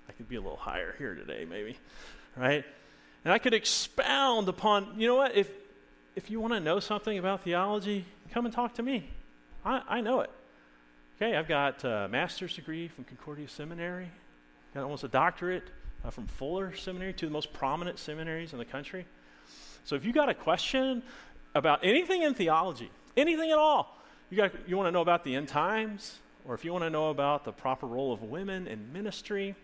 I 0.07 0.13
could 0.13 0.27
be 0.27 0.37
a 0.37 0.41
little 0.41 0.57
higher 0.57 0.95
here 0.97 1.13
today, 1.13 1.45
maybe, 1.47 1.77
right? 2.35 2.65
And 3.23 3.31
I 3.31 3.37
could 3.37 3.53
expound 3.53 4.49
upon, 4.49 4.99
you 4.99 5.07
know 5.07 5.15
what, 5.15 5.35
if, 5.35 5.51
if 6.19 6.29
you 6.29 6.41
want 6.41 6.51
to 6.51 6.59
know 6.59 6.81
something 6.81 7.17
about 7.17 7.43
theology, 7.43 8.03
come 8.33 8.45
and 8.45 8.53
talk 8.53 8.73
to 8.73 8.83
me. 8.83 9.09
I, 9.63 9.81
I 9.87 10.01
know 10.01 10.19
it. 10.19 10.29
Okay, 11.15 11.33
I've 11.33 11.47
got 11.47 11.81
a 11.85 12.09
master's 12.11 12.53
degree 12.53 12.89
from 12.89 13.05
Concordia 13.05 13.47
Seminary, 13.47 14.11
got 14.73 14.83
almost 14.83 15.05
a 15.05 15.07
doctorate 15.07 15.63
uh, 16.03 16.09
from 16.09 16.27
Fuller 16.27 16.75
Seminary, 16.75 17.13
two 17.13 17.27
of 17.27 17.29
the 17.29 17.33
most 17.33 17.53
prominent 17.53 17.99
seminaries 17.99 18.51
in 18.51 18.59
the 18.59 18.65
country. 18.65 19.05
So 19.85 19.95
if 19.95 20.03
you 20.03 20.11
got 20.11 20.27
a 20.27 20.33
question 20.33 21.03
about 21.55 21.79
anything 21.83 22.23
in 22.23 22.33
theology, 22.33 22.91
anything 23.15 23.51
at 23.51 23.57
all. 23.57 23.97
You, 24.29 24.35
got, 24.35 24.51
you 24.67 24.75
want 24.75 24.87
to 24.87 24.91
know 24.91 25.01
about 25.01 25.23
the 25.23 25.35
end 25.35 25.47
times, 25.47 26.17
or 26.43 26.53
if 26.53 26.65
you 26.65 26.73
want 26.73 26.83
to 26.83 26.89
know 26.89 27.11
about 27.11 27.45
the 27.45 27.53
proper 27.53 27.87
role 27.87 28.11
of 28.11 28.23
women 28.23 28.67
in 28.67 28.91
ministry, 28.91 29.55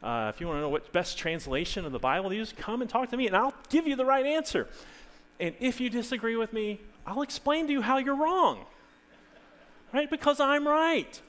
uh, 0.00 0.30
if 0.32 0.40
you 0.40 0.46
want 0.46 0.58
to 0.58 0.60
know 0.60 0.68
what 0.68 0.92
best 0.92 1.18
translation 1.18 1.84
of 1.84 1.90
the 1.90 1.98
Bible 1.98 2.30
to 2.30 2.36
use, 2.36 2.54
come 2.56 2.82
and 2.82 2.88
talk 2.88 3.10
to 3.10 3.16
me, 3.16 3.26
and 3.26 3.36
I'll 3.36 3.54
give 3.68 3.88
you 3.88 3.96
the 3.96 4.04
right 4.04 4.24
answer. 4.24 4.68
And 5.40 5.54
if 5.60 5.80
you 5.80 5.90
disagree 5.90 6.36
with 6.36 6.52
me, 6.52 6.80
I'll 7.06 7.22
explain 7.22 7.66
to 7.66 7.72
you 7.72 7.82
how 7.82 7.98
you're 7.98 8.16
wrong. 8.16 8.64
Right? 9.92 10.10
Because 10.10 10.40
I'm 10.40 10.66
right. 10.66 11.20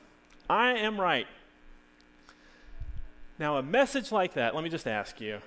I 0.49 0.73
am 0.73 0.99
right. 0.99 1.27
Now, 3.37 3.57
a 3.57 3.63
message 3.63 4.11
like 4.11 4.33
that, 4.35 4.55
let 4.55 4.63
me 4.63 4.69
just 4.69 4.87
ask 4.87 5.19
you 5.19 5.39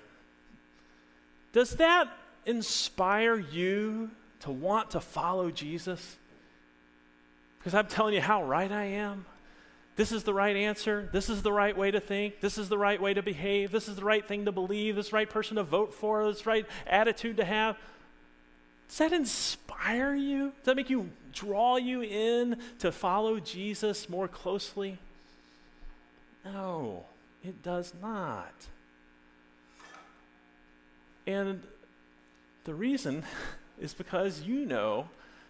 does 1.53 1.77
that 1.77 2.09
inspire 2.45 3.37
you 3.37 4.11
to 4.41 4.51
want 4.51 4.91
to 4.91 5.01
follow 5.01 5.51
Jesus? 5.51 6.17
Because 7.59 7.75
I'm 7.75 7.87
telling 7.87 8.15
you 8.15 8.21
how 8.21 8.45
right 8.45 8.71
I 8.71 8.85
am. 8.85 9.27
This 9.97 10.13
is 10.13 10.23
the 10.23 10.33
right 10.33 10.55
answer. 10.55 11.09
This 11.13 11.29
is 11.29 11.43
the 11.43 11.53
right 11.53 11.77
way 11.77 11.91
to 11.91 11.99
think. 11.99 12.41
This 12.41 12.57
is 12.57 12.69
the 12.69 12.79
right 12.79 13.03
way 13.03 13.15
to 13.15 13.23
behave. 13.23 13.73
This 13.73 13.89
is 13.89 13.97
the 13.97 14.05
right 14.05 14.25
thing 14.25 14.45
to 14.45 14.53
believe. 14.53 14.95
This 14.95 15.13
right 15.13 15.29
person 15.29 15.57
to 15.57 15.65
vote 15.65 15.93
for. 15.93 16.25
This 16.31 16.47
right 16.47 16.67
attitude 16.87 17.39
to 17.39 17.45
have. 17.45 17.77
Does 18.89 18.99
that 18.99 19.13
inspire 19.13 20.15
you? 20.15 20.53
Does 20.57 20.65
that 20.65 20.77
make 20.77 20.91
you 20.91 21.11
draw 21.33 21.77
you 21.77 22.03
in 22.03 22.57
to 22.79 22.91
follow 22.91 23.39
Jesus 23.39 24.09
more 24.09 24.29
closely? 24.29 24.99
No, 26.45 27.05
it 27.45 27.63
does 27.63 27.93
not. 28.01 28.55
And 31.27 31.63
the 32.65 32.75
reason 32.75 33.25
is 33.79 33.95
because 33.95 34.43
you 34.43 34.65
know 34.65 35.09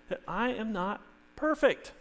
that 0.08 0.20
I 0.26 0.50
am 0.50 0.72
not 0.72 1.00
perfect. 1.36 1.92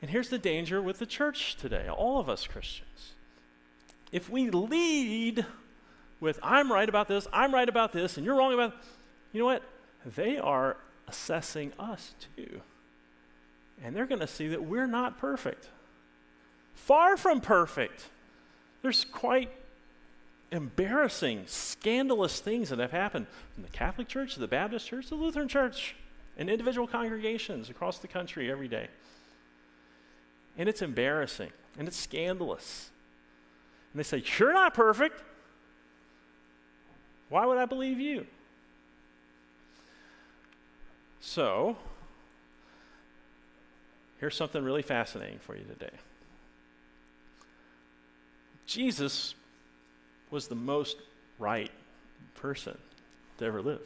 And 0.00 0.10
here's 0.10 0.28
the 0.28 0.38
danger 0.38 0.80
with 0.82 0.98
the 0.98 1.06
church 1.06 1.56
today, 1.56 1.88
all 1.88 2.18
of 2.18 2.28
us 2.28 2.46
Christians. 2.46 3.12
If 4.10 4.30
we 4.30 4.50
lead 4.50 5.44
with, 6.20 6.38
I'm 6.42 6.72
right 6.72 6.88
about 6.88 7.08
this, 7.08 7.26
I'm 7.32 7.52
right 7.52 7.68
about 7.68 7.92
this, 7.92 8.16
and 8.16 8.24
you're 8.24 8.36
wrong 8.36 8.54
about, 8.54 8.74
you 9.32 9.40
know 9.40 9.46
what? 9.46 9.62
They 10.04 10.38
are 10.38 10.76
assessing 11.06 11.72
us 11.78 12.14
too. 12.36 12.60
And 13.82 13.94
they're 13.94 14.06
going 14.06 14.20
to 14.20 14.26
see 14.26 14.48
that 14.48 14.64
we're 14.64 14.86
not 14.86 15.18
perfect. 15.18 15.68
Far 16.74 17.16
from 17.16 17.40
perfect. 17.40 18.08
There's 18.82 19.04
quite 19.04 19.50
embarrassing, 20.50 21.44
scandalous 21.46 22.40
things 22.40 22.70
that 22.70 22.78
have 22.78 22.92
happened 22.92 23.26
from 23.54 23.64
the 23.64 23.68
Catholic 23.68 24.08
Church 24.08 24.34
to 24.34 24.40
the 24.40 24.48
Baptist 24.48 24.88
Church 24.88 25.04
to 25.08 25.10
the 25.10 25.22
Lutheran 25.22 25.48
Church 25.48 25.94
and 26.36 26.48
individual 26.48 26.86
congregations 26.86 27.68
across 27.68 27.98
the 27.98 28.08
country 28.08 28.50
every 28.50 28.68
day. 28.68 28.88
And 30.56 30.68
it's 30.68 30.82
embarrassing 30.82 31.50
and 31.78 31.86
it's 31.86 31.96
scandalous. 31.96 32.90
And 33.92 33.98
they 33.98 34.04
say, 34.04 34.22
You're 34.38 34.54
not 34.54 34.74
perfect. 34.74 35.22
Why 37.28 37.44
would 37.44 37.58
I 37.58 37.66
believe 37.66 38.00
you? 38.00 38.26
So, 41.20 41.76
here's 44.18 44.36
something 44.36 44.62
really 44.62 44.82
fascinating 44.82 45.38
for 45.38 45.56
you 45.56 45.64
today. 45.64 45.96
Jesus 48.66 49.34
was 50.30 50.48
the 50.48 50.54
most 50.54 50.98
right 51.38 51.70
person 52.34 52.76
to 53.38 53.44
ever 53.44 53.62
live. 53.62 53.80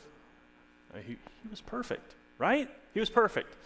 I 0.92 0.96
mean, 0.96 1.04
he, 1.06 1.12
he 1.42 1.48
was 1.48 1.60
perfect, 1.60 2.14
right? 2.38 2.68
He 2.92 3.00
was 3.00 3.08
perfect. 3.08 3.56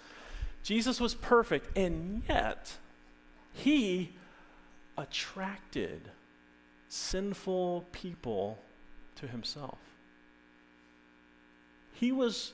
Jesus 0.63 1.01
was 1.01 1.15
perfect, 1.15 1.77
and 1.77 2.23
yet 2.29 2.75
he 3.53 4.13
attracted 4.99 6.11
sinful 6.89 7.87
people 7.93 8.59
to 9.17 9.27
himself. 9.27 9.79
He 11.93 12.13
was 12.13 12.53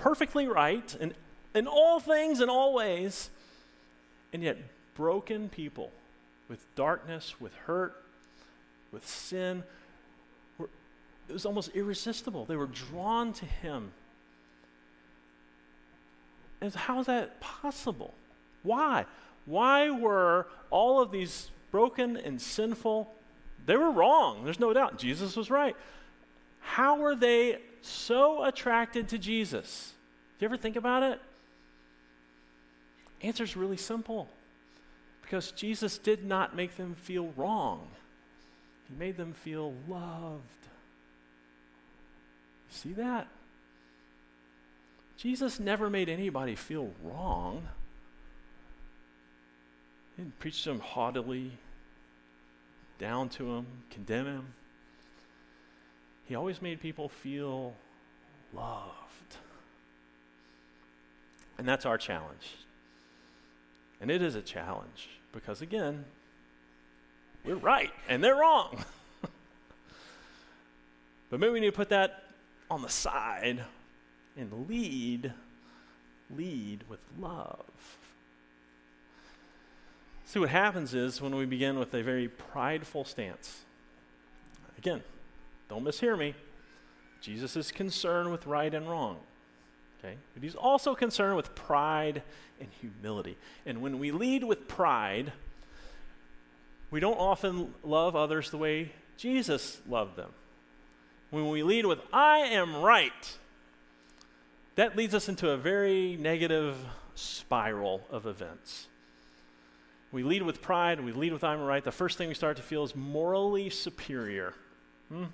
perfectly 0.00 0.48
right 0.48 0.96
in, 0.98 1.14
in 1.54 1.66
all 1.66 2.00
things, 2.00 2.40
and 2.40 2.50
all 2.50 2.72
ways, 2.74 3.30
and 4.32 4.42
yet 4.42 4.56
broken 4.94 5.48
people 5.48 5.90
with 6.48 6.66
darkness, 6.74 7.40
with 7.40 7.54
hurt, 7.66 7.94
with 8.92 9.06
sin, 9.06 9.62
were, 10.58 10.68
it 11.28 11.32
was 11.32 11.46
almost 11.46 11.70
irresistible. 11.74 12.44
They 12.44 12.56
were 12.56 12.66
drawn 12.66 13.32
to 13.34 13.44
him. 13.44 13.92
And 16.60 16.74
how 16.74 17.00
is 17.00 17.06
that 17.06 17.40
possible? 17.40 18.14
Why? 18.62 19.06
Why 19.46 19.90
were 19.90 20.46
all 20.70 21.00
of 21.00 21.10
these 21.10 21.50
broken 21.70 22.16
and 22.16 22.40
sinful? 22.40 23.12
They 23.66 23.76
were 23.76 23.90
wrong. 23.90 24.44
There's 24.44 24.60
no 24.60 24.72
doubt. 24.72 24.98
Jesus 24.98 25.36
was 25.36 25.50
right. 25.50 25.76
How 26.60 26.98
were 26.98 27.14
they 27.14 27.58
so 27.82 28.44
attracted 28.44 29.08
to 29.08 29.18
Jesus? 29.18 29.94
Do 30.38 30.44
you 30.44 30.48
ever 30.48 30.56
think 30.56 30.76
about 30.76 31.02
it? 31.02 31.20
Answer 33.22 33.44
is 33.44 33.56
really 33.56 33.76
simple. 33.76 34.28
Because 35.22 35.52
Jesus 35.52 35.98
did 35.98 36.24
not 36.24 36.56
make 36.56 36.76
them 36.76 36.94
feel 36.94 37.32
wrong. 37.36 37.88
He 38.88 38.96
made 38.96 39.16
them 39.16 39.32
feel 39.32 39.74
loved. 39.88 40.42
See 42.70 42.92
that? 42.94 43.28
Jesus 45.16 45.60
never 45.60 45.90
made 45.90 46.08
anybody 46.08 46.54
feel 46.54 46.90
wrong. 47.02 47.68
He 50.16 50.22
didn't 50.22 50.38
preach 50.38 50.62
to 50.64 50.70
them 50.70 50.80
haughtily, 50.80 51.52
down 52.98 53.28
to 53.30 53.44
them, 53.44 53.66
condemn 53.90 54.26
him. 54.26 54.54
He 56.30 56.36
always 56.36 56.62
made 56.62 56.80
people 56.80 57.08
feel 57.08 57.74
loved. 58.54 59.36
And 61.58 61.66
that's 61.66 61.84
our 61.84 61.98
challenge. 61.98 62.54
And 64.00 64.12
it 64.12 64.22
is 64.22 64.36
a 64.36 64.40
challenge 64.40 65.08
because, 65.32 65.60
again, 65.60 66.04
we're 67.44 67.56
right 67.56 67.90
and 68.08 68.22
they're 68.22 68.36
wrong. 68.36 68.84
but 71.30 71.40
maybe 71.40 71.52
we 71.52 71.58
need 71.58 71.66
to 71.66 71.72
put 71.72 71.88
that 71.88 72.22
on 72.70 72.82
the 72.82 72.88
side 72.88 73.64
and 74.36 74.68
lead, 74.68 75.32
lead 76.32 76.84
with 76.88 77.00
love. 77.18 77.98
See, 80.26 80.38
what 80.38 80.50
happens 80.50 80.94
is 80.94 81.20
when 81.20 81.34
we 81.34 81.44
begin 81.44 81.76
with 81.76 81.92
a 81.92 82.04
very 82.04 82.28
prideful 82.28 83.04
stance, 83.04 83.62
again, 84.78 85.02
don't 85.70 85.84
mishear 85.84 86.18
me. 86.18 86.34
Jesus 87.20 87.56
is 87.56 87.70
concerned 87.70 88.30
with 88.30 88.44
right 88.46 88.74
and 88.74 88.90
wrong. 88.90 89.18
Okay? 89.98 90.16
But 90.34 90.42
he's 90.42 90.54
also 90.56 90.94
concerned 90.94 91.36
with 91.36 91.54
pride 91.54 92.22
and 92.58 92.68
humility. 92.80 93.38
And 93.64 93.80
when 93.80 93.98
we 93.98 94.10
lead 94.10 94.42
with 94.44 94.66
pride, 94.66 95.32
we 96.90 96.98
don't 96.98 97.18
often 97.18 97.72
love 97.84 98.16
others 98.16 98.50
the 98.50 98.58
way 98.58 98.92
Jesus 99.16 99.80
loved 99.88 100.16
them. 100.16 100.30
When 101.30 101.48
we 101.48 101.62
lead 101.62 101.86
with, 101.86 102.00
I 102.12 102.38
am 102.38 102.76
right, 102.76 103.38
that 104.74 104.96
leads 104.96 105.14
us 105.14 105.28
into 105.28 105.50
a 105.50 105.56
very 105.56 106.16
negative 106.18 106.76
spiral 107.14 108.02
of 108.10 108.26
events. 108.26 108.88
We 110.10 110.24
lead 110.24 110.42
with 110.42 110.60
pride, 110.60 111.00
we 111.00 111.12
lead 111.12 111.32
with 111.32 111.44
I'm 111.44 111.60
right. 111.60 111.84
The 111.84 111.92
first 111.92 112.18
thing 112.18 112.28
we 112.28 112.34
start 112.34 112.56
to 112.56 112.62
feel 112.64 112.82
is 112.82 112.96
morally 112.96 113.70
superior. 113.70 114.54
Hmm? 115.08 115.26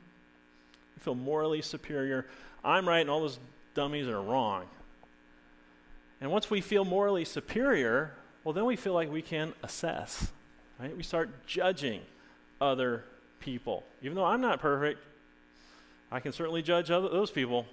Feel 1.00 1.14
morally 1.14 1.62
superior. 1.62 2.26
I'm 2.64 2.88
right, 2.88 3.00
and 3.00 3.10
all 3.10 3.20
those 3.20 3.38
dummies 3.74 4.08
are 4.08 4.20
wrong. 4.20 4.64
And 6.20 6.30
once 6.30 6.50
we 6.50 6.60
feel 6.60 6.84
morally 6.84 7.24
superior, 7.24 8.12
well, 8.42 8.52
then 8.52 8.64
we 8.64 8.76
feel 8.76 8.94
like 8.94 9.12
we 9.12 9.22
can 9.22 9.52
assess. 9.62 10.32
Right? 10.80 10.96
We 10.96 11.02
start 11.02 11.46
judging 11.46 12.02
other 12.60 13.04
people. 13.40 13.84
Even 14.02 14.16
though 14.16 14.24
I'm 14.24 14.40
not 14.40 14.60
perfect, 14.60 15.00
I 16.10 16.20
can 16.20 16.32
certainly 16.32 16.62
judge 16.62 16.90
other, 16.90 17.08
those 17.08 17.30
people. 17.30 17.66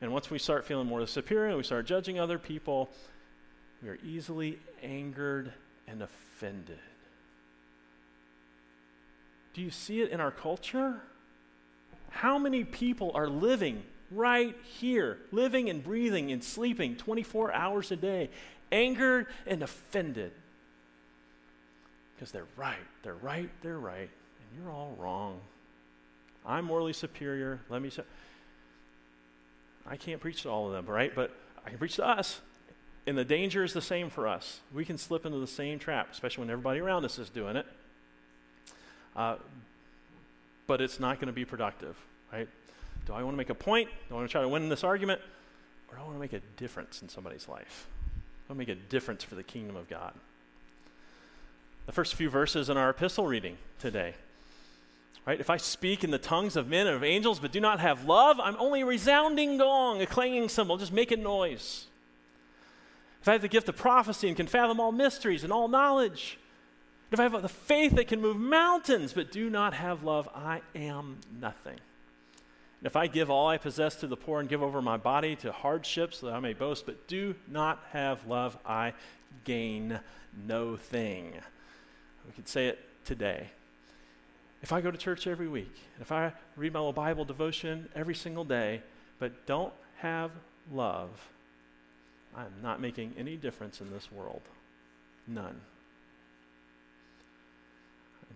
And 0.00 0.12
once 0.12 0.30
we 0.30 0.38
start 0.38 0.66
feeling 0.66 0.86
more 0.86 1.06
superior 1.06 1.48
and 1.48 1.56
we 1.56 1.62
start 1.62 1.86
judging 1.86 2.18
other 2.20 2.38
people, 2.38 2.90
we 3.82 3.88
are 3.88 3.98
easily 4.04 4.58
angered 4.82 5.52
and 5.88 6.02
offended. 6.02 6.78
Do 9.54 9.62
you 9.62 9.70
see 9.70 10.02
it 10.02 10.10
in 10.10 10.20
our 10.20 10.30
culture? 10.30 11.00
How 12.16 12.38
many 12.38 12.64
people 12.64 13.12
are 13.14 13.28
living 13.28 13.82
right 14.10 14.56
here, 14.62 15.18
living 15.32 15.68
and 15.68 15.84
breathing 15.84 16.32
and 16.32 16.42
sleeping 16.42 16.96
24 16.96 17.52
hours 17.52 17.92
a 17.92 17.96
day, 17.96 18.30
angered 18.72 19.26
and 19.46 19.62
offended? 19.62 20.32
Because 22.14 22.32
they're 22.32 22.46
right, 22.56 22.78
they're 23.02 23.14
right, 23.14 23.50
they're 23.60 23.78
right, 23.78 24.08
and 24.08 24.58
you're 24.58 24.72
all 24.72 24.96
wrong. 24.98 25.40
I'm 26.46 26.64
morally 26.64 26.94
superior. 26.94 27.60
Let 27.68 27.82
me 27.82 27.90
say. 27.90 28.02
I 29.86 29.98
can't 29.98 30.18
preach 30.18 30.42
to 30.44 30.48
all 30.48 30.68
of 30.68 30.72
them, 30.72 30.86
right? 30.86 31.14
But 31.14 31.36
I 31.66 31.68
can 31.68 31.78
preach 31.78 31.96
to 31.96 32.06
us. 32.06 32.40
And 33.06 33.18
the 33.18 33.26
danger 33.26 33.62
is 33.62 33.74
the 33.74 33.82
same 33.82 34.08
for 34.08 34.26
us. 34.26 34.60
We 34.72 34.86
can 34.86 34.96
slip 34.96 35.26
into 35.26 35.38
the 35.38 35.46
same 35.46 35.78
trap, 35.78 36.08
especially 36.12 36.44
when 36.44 36.50
everybody 36.50 36.80
around 36.80 37.04
us 37.04 37.18
is 37.18 37.28
doing 37.28 37.56
it. 37.56 37.66
Uh, 39.14 39.36
but 40.66 40.80
it's 40.80 41.00
not 41.00 41.16
going 41.16 41.28
to 41.28 41.32
be 41.32 41.44
productive, 41.44 41.96
right? 42.32 42.48
Do 43.06 43.12
I 43.12 43.22
want 43.22 43.34
to 43.34 43.38
make 43.38 43.50
a 43.50 43.54
point? 43.54 43.88
Do 44.08 44.14
I 44.14 44.18
want 44.18 44.28
to 44.28 44.32
try 44.32 44.42
to 44.42 44.48
win 44.48 44.68
this 44.68 44.84
argument? 44.84 45.20
Or 45.88 45.96
do 45.96 46.02
I 46.02 46.04
want 46.04 46.16
to 46.16 46.20
make 46.20 46.32
a 46.32 46.40
difference 46.56 47.02
in 47.02 47.08
somebody's 47.08 47.48
life? 47.48 47.86
I 48.48 48.52
want 48.52 48.60
to 48.60 48.66
make 48.66 48.76
a 48.76 48.80
difference 48.88 49.22
for 49.22 49.34
the 49.36 49.42
kingdom 49.42 49.76
of 49.76 49.88
God. 49.88 50.12
The 51.86 51.92
first 51.92 52.14
few 52.14 52.28
verses 52.28 52.68
in 52.68 52.76
our 52.76 52.90
epistle 52.90 53.26
reading 53.26 53.58
today. 53.78 54.14
Right? 55.24 55.40
If 55.40 55.50
I 55.50 55.56
speak 55.56 56.04
in 56.04 56.10
the 56.10 56.18
tongues 56.18 56.56
of 56.56 56.68
men 56.68 56.86
and 56.86 56.96
of 56.96 57.02
angels 57.02 57.40
but 57.40 57.52
do 57.52 57.60
not 57.60 57.80
have 57.80 58.04
love, 58.04 58.38
I'm 58.40 58.56
only 58.58 58.82
a 58.82 58.86
resounding 58.86 59.58
gong, 59.58 60.00
a 60.00 60.06
clanging 60.06 60.48
cymbal, 60.48 60.76
just 60.76 60.92
making 60.92 61.22
noise. 61.22 61.86
If 63.22 63.28
I 63.28 63.32
have 63.32 63.42
the 63.42 63.48
gift 63.48 63.68
of 63.68 63.76
prophecy 63.76 64.28
and 64.28 64.36
can 64.36 64.46
fathom 64.46 64.78
all 64.78 64.92
mysteries 64.92 65.42
and 65.42 65.52
all 65.52 65.66
knowledge, 65.66 66.38
if 67.12 67.20
I 67.20 67.24
have 67.24 67.40
the 67.42 67.48
faith 67.48 67.94
that 67.96 68.08
can 68.08 68.20
move 68.20 68.36
mountains 68.36 69.12
but 69.12 69.30
do 69.30 69.48
not 69.48 69.74
have 69.74 70.02
love, 70.02 70.28
I 70.34 70.62
am 70.74 71.18
nothing. 71.40 71.78
And 72.80 72.86
if 72.86 72.96
I 72.96 73.06
give 73.06 73.30
all 73.30 73.48
I 73.48 73.58
possess 73.58 73.96
to 73.96 74.06
the 74.06 74.16
poor 74.16 74.40
and 74.40 74.48
give 74.48 74.62
over 74.62 74.82
my 74.82 74.96
body 74.96 75.36
to 75.36 75.52
hardships 75.52 76.18
so 76.18 76.26
that 76.26 76.34
I 76.34 76.40
may 76.40 76.52
boast, 76.52 76.84
but 76.84 77.06
do 77.08 77.34
not 77.48 77.82
have 77.92 78.26
love, 78.26 78.58
I 78.66 78.92
gain 79.44 80.00
no 80.46 80.76
thing. 80.76 81.32
We 82.26 82.32
could 82.32 82.48
say 82.48 82.68
it 82.68 82.78
today. 83.04 83.48
If 84.62 84.72
I 84.72 84.80
go 84.80 84.90
to 84.90 84.98
church 84.98 85.26
every 85.26 85.48
week, 85.48 85.74
and 85.94 86.02
if 86.02 86.10
I 86.10 86.32
read 86.56 86.72
my 86.72 86.80
little 86.80 86.92
Bible 86.92 87.24
devotion 87.24 87.88
every 87.94 88.14
single 88.14 88.44
day, 88.44 88.82
but 89.18 89.46
don't 89.46 89.72
have 89.98 90.32
love, 90.72 91.28
I'm 92.36 92.52
not 92.62 92.80
making 92.80 93.14
any 93.16 93.36
difference 93.36 93.80
in 93.80 93.90
this 93.90 94.10
world. 94.10 94.42
None. 95.26 95.60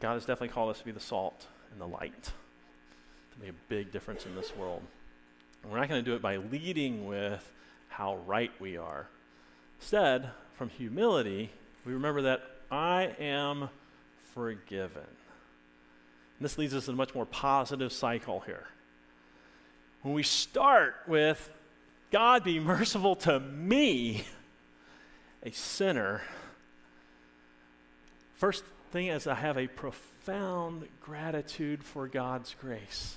God 0.01 0.15
has 0.15 0.23
definitely 0.25 0.49
called 0.49 0.71
us 0.71 0.79
to 0.79 0.85
be 0.85 0.93
the 0.93 1.01
salt 1.01 1.47
and 1.73 1.81
the 1.81 1.87
light, 1.87 2.25
to 2.25 3.41
make 3.41 3.51
a 3.51 3.55
big 3.69 3.93
difference 3.93 4.25
in 4.25 4.35
this 4.35 4.57
world. 4.57 4.83
And 5.63 5.71
we're 5.71 5.79
not 5.79 5.89
going 5.89 6.03
to 6.03 6.11
do 6.11 6.17
it 6.17 6.23
by 6.23 6.37
leading 6.37 7.07
with 7.07 7.53
how 7.89 8.17
right 8.27 8.51
we 8.59 8.79
are. 8.79 9.09
Instead, 9.79 10.31
from 10.55 10.71
humility, 10.71 11.51
we 11.85 11.93
remember 11.93 12.23
that 12.23 12.41
I 12.71 13.15
am 13.19 13.69
forgiven. 14.35 15.03
And 16.39 16.45
this 16.45 16.57
leads 16.57 16.75
us 16.75 16.87
to 16.87 16.93
a 16.93 16.95
much 16.95 17.15
more 17.15 17.27
positive 17.27 17.93
cycle 17.93 18.41
here. 18.41 18.67
When 20.03 20.15
we 20.15 20.23
start 20.23 20.95
with, 21.07 21.51
God 22.11 22.43
be 22.43 22.59
merciful 22.59 23.17
to 23.17 23.39
me, 23.39 24.25
a 25.43 25.51
sinner, 25.51 26.23
first 28.37 28.65
thing 28.90 29.07
is, 29.07 29.26
I 29.26 29.35
have 29.35 29.57
a 29.57 29.66
profound 29.66 30.88
gratitude 31.00 31.85
for 31.85 32.09
God's 32.09 32.55
grace. 32.61 33.16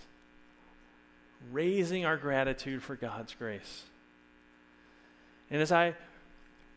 Raising 1.51 2.05
our 2.05 2.17
gratitude 2.17 2.81
for 2.81 2.95
God's 2.95 3.33
grace. 3.33 3.83
And 5.49 5.61
as 5.61 5.71
I 5.71 5.95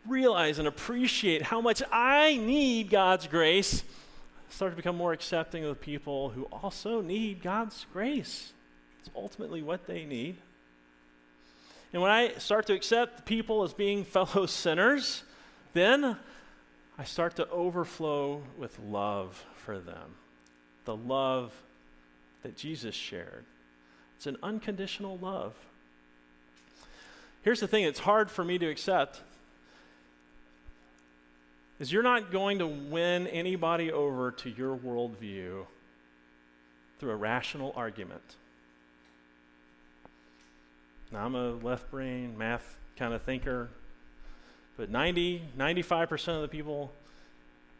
realize 0.06 0.58
and 0.58 0.66
appreciate 0.66 1.42
how 1.42 1.60
much 1.60 1.82
I 1.92 2.36
need 2.36 2.90
God's 2.90 3.26
grace, 3.26 3.82
I 3.82 4.52
start 4.52 4.72
to 4.72 4.76
become 4.76 4.96
more 4.96 5.12
accepting 5.12 5.64
of 5.64 5.80
people 5.80 6.30
who 6.30 6.44
also 6.44 7.00
need 7.00 7.42
God's 7.42 7.86
grace. 7.92 8.52
It's 9.00 9.10
ultimately 9.14 9.62
what 9.62 9.86
they 9.86 10.04
need. 10.04 10.36
And 11.92 12.02
when 12.02 12.10
I 12.10 12.32
start 12.38 12.66
to 12.66 12.74
accept 12.74 13.24
people 13.24 13.62
as 13.62 13.72
being 13.72 14.04
fellow 14.04 14.46
sinners, 14.46 15.22
then 15.72 16.16
I 16.98 17.04
start 17.04 17.36
to 17.36 17.48
overflow 17.50 18.42
with 18.56 18.78
love 18.78 19.44
for 19.54 19.78
them. 19.78 20.16
The 20.84 20.96
love 20.96 21.52
that 22.42 22.56
Jesus 22.56 22.94
shared. 22.94 23.44
It's 24.16 24.26
an 24.26 24.38
unconditional 24.42 25.18
love. 25.18 25.54
Here's 27.42 27.60
the 27.60 27.68
thing 27.68 27.84
it's 27.84 28.00
hard 28.00 28.30
for 28.30 28.44
me 28.44 28.58
to 28.58 28.66
accept 28.66 29.20
is 31.78 31.92
you're 31.92 32.02
not 32.02 32.32
going 32.32 32.58
to 32.58 32.66
win 32.66 33.26
anybody 33.26 33.92
over 33.92 34.30
to 34.30 34.50
your 34.50 34.76
worldview 34.76 35.66
through 36.98 37.10
a 37.10 37.16
rational 37.16 37.72
argument. 37.76 38.36
Now, 41.12 41.26
I'm 41.26 41.34
a 41.34 41.50
left 41.50 41.90
brain, 41.90 42.36
math 42.36 42.78
kind 42.96 43.12
of 43.12 43.22
thinker, 43.22 43.68
but 44.76 44.90
90, 44.90 45.42
95% 45.58 46.28
of 46.36 46.42
the 46.42 46.48
people, 46.48 46.92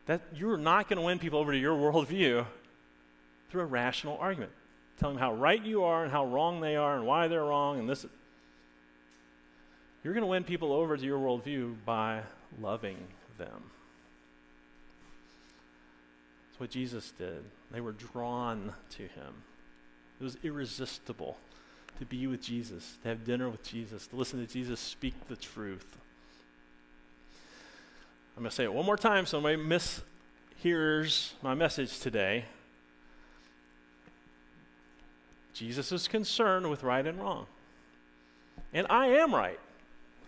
that 0.07 0.23
you're 0.35 0.57
not 0.57 0.89
going 0.89 0.99
to 0.99 1.05
win 1.05 1.19
people 1.19 1.39
over 1.39 1.53
to 1.53 1.59
your 1.59 1.77
worldview 1.77 2.47
through 3.51 3.63
a 3.63 3.67
rational 3.67 4.17
argument. 4.19 4.53
Tell 4.99 5.11
them 5.11 5.19
how 5.19 5.35
right 5.35 5.63
you 5.63 5.85
are 5.85 6.05
and 6.05 6.13
how 6.13 6.25
wrong 6.25 6.61
they 6.61 6.77
are 6.77 6.97
and 6.97 7.07
why 7.07 7.29
they're 7.29 7.45
wrong 7.45 7.79
and 7.79 7.89
this. 7.89 8.07
You're 10.03 10.15
going 10.15 10.23
to 10.23 10.29
win 10.29 10.45
people 10.45 10.73
over 10.73 10.97
to 10.97 11.05
your 11.05 11.19
worldview 11.19 11.75
by 11.85 12.23
loving 12.61 12.97
them. 13.39 13.71
That's 16.49 16.61
what 16.61 16.71
Jesus 16.71 17.13
did. 17.19 17.45
They 17.71 17.81
were 17.81 17.93
drawn 17.93 18.73
to 18.91 19.03
him. 19.03 19.43
It 20.19 20.25
was 20.25 20.39
irresistible 20.43 21.37
to 21.99 22.07
be 22.07 22.27
with 22.27 22.41
Jesus, 22.41 22.97
to 23.03 23.09
have 23.09 23.25
dinner 23.25 23.51
with 23.51 23.63
Jesus, 23.63 24.07
to 24.07 24.17
listen 24.17 24.39
to 24.39 24.51
Jesus 24.51 24.81
speak 24.81 25.15
the 25.29 25.37
truth. 25.37 25.99
I'm 28.37 28.43
going 28.43 28.51
to 28.51 28.55
say 28.55 28.65
it 28.65 28.73
one 28.73 28.85
more 28.85 28.99
time 28.99 29.25
so 29.25 29.41
nobody 29.41 29.57
mishears 29.57 31.33
my 31.43 31.55
message 31.55 32.01
today. 32.01 32.45
Jesus 35.55 35.91
is 35.91 36.07
concerned 36.07 36.69
with 36.69 36.83
right 36.83 37.07
and 37.07 37.19
wrong. 37.19 37.47
And 38.75 38.87
I 38.91 39.07
am 39.07 39.35
right. 39.35 39.59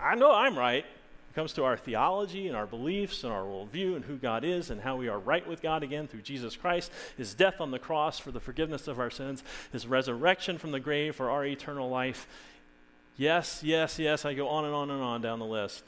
I 0.00 0.14
know 0.14 0.32
I'm 0.32 0.56
right 0.58 0.86
It 0.86 1.34
comes 1.34 1.52
to 1.54 1.64
our 1.64 1.76
theology 1.76 2.48
and 2.48 2.56
our 2.56 2.66
beliefs 2.66 3.24
and 3.24 3.32
our 3.32 3.42
worldview 3.42 3.96
and 3.96 4.06
who 4.06 4.16
God 4.16 4.42
is 4.42 4.70
and 4.70 4.80
how 4.80 4.96
we 4.96 5.08
are 5.08 5.18
right 5.18 5.46
with 5.46 5.60
God 5.60 5.82
again 5.82 6.08
through 6.08 6.22
Jesus 6.22 6.56
Christ, 6.56 6.90
his 7.18 7.34
death 7.34 7.60
on 7.60 7.72
the 7.72 7.78
cross 7.78 8.18
for 8.18 8.30
the 8.30 8.40
forgiveness 8.40 8.88
of 8.88 8.98
our 8.98 9.10
sins, 9.10 9.44
his 9.70 9.86
resurrection 9.86 10.56
from 10.56 10.72
the 10.72 10.80
grave 10.80 11.14
for 11.14 11.28
our 11.28 11.44
eternal 11.44 11.90
life. 11.90 12.26
Yes, 13.18 13.60
yes, 13.62 13.98
yes, 13.98 14.24
I 14.24 14.32
go 14.32 14.48
on 14.48 14.64
and 14.64 14.74
on 14.74 14.90
and 14.90 15.02
on 15.02 15.20
down 15.20 15.40
the 15.40 15.44
list. 15.44 15.84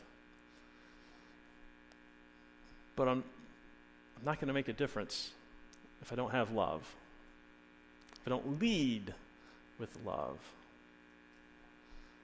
But 3.01 3.09
I'm, 3.09 3.25
I'm 4.19 4.25
not 4.27 4.39
going 4.39 4.49
to 4.49 4.53
make 4.53 4.69
a 4.69 4.75
difference 4.75 5.31
if 6.03 6.13
I 6.13 6.17
don't 6.17 6.33
have 6.33 6.53
love, 6.53 6.83
if 8.13 8.27
I 8.27 8.29
don't 8.29 8.61
lead 8.61 9.15
with 9.79 9.97
love. 10.05 10.37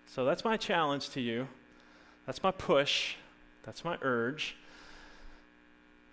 So 0.04 0.26
that's 0.26 0.44
my 0.44 0.58
challenge 0.58 1.08
to 1.12 1.20
you. 1.22 1.48
That's 2.26 2.42
my 2.42 2.50
push. 2.50 3.14
That's 3.62 3.86
my 3.86 3.96
urge. 4.02 4.54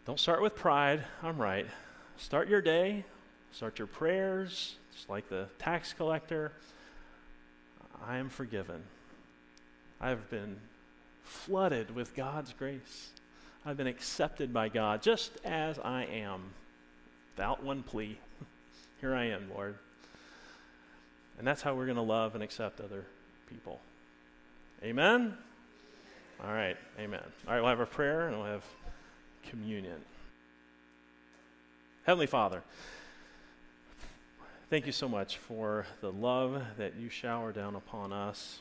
Don't 0.05 0.17
start 0.17 0.41
with 0.41 0.55
pride. 0.55 1.03
I'm 1.21 1.41
right. 1.41 1.67
Start 2.15 2.47
your 2.47 2.61
day. 2.61 3.03
Start 3.51 3.77
your 3.79 3.87
prayers, 3.87 4.77
just 4.93 5.09
like 5.09 5.27
the 5.27 5.49
tax 5.59 5.91
collector. 5.91 6.53
I 8.07 8.15
am 8.15 8.29
forgiven. 8.29 8.83
I've 9.99 10.29
been 10.29 10.55
flooded 11.21 11.93
with 11.93 12.15
God's 12.15 12.53
grace. 12.53 13.09
I've 13.65 13.77
been 13.77 13.87
accepted 13.87 14.53
by 14.53 14.67
God 14.67 15.01
just 15.01 15.31
as 15.45 15.79
I 15.79 16.03
am, 16.03 16.41
without 17.35 17.63
one 17.63 17.81
plea. 17.81 18.17
Here 19.01 19.15
I 19.15 19.25
am, 19.25 19.49
Lord. 19.53 19.75
And 21.37 21.47
that's 21.47 21.61
how 21.61 21.73
we're 21.73 21.85
going 21.85 21.95
to 21.95 22.01
love 22.01 22.35
and 22.35 22.43
accept 22.43 22.81
other 22.81 23.05
people. 23.49 23.79
Amen? 24.83 25.37
All 26.43 26.51
right, 26.51 26.75
amen. 26.99 27.21
All 27.47 27.53
right, 27.53 27.61
we'll 27.61 27.69
have 27.69 27.79
a 27.79 27.85
prayer 27.85 28.27
and 28.27 28.37
we'll 28.37 28.47
have 28.47 28.65
communion. 29.49 30.01
Heavenly 32.05 32.27
Father, 32.27 32.63
thank 34.69 34.85
you 34.85 34.91
so 34.91 35.07
much 35.07 35.37
for 35.37 35.85
the 36.01 36.11
love 36.11 36.61
that 36.77 36.95
you 36.95 37.07
shower 37.07 37.53
down 37.53 37.75
upon 37.75 38.11
us 38.11 38.59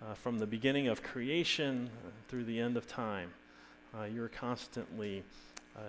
uh, 0.00 0.14
from 0.14 0.38
the 0.38 0.46
beginning 0.46 0.86
of 0.86 1.02
creation 1.02 1.90
through 2.28 2.44
the 2.44 2.60
end 2.60 2.76
of 2.76 2.86
time. 2.86 3.32
Uh, 3.96 4.04
you're 4.04 4.28
constantly 4.28 5.22
uh, 5.76 5.80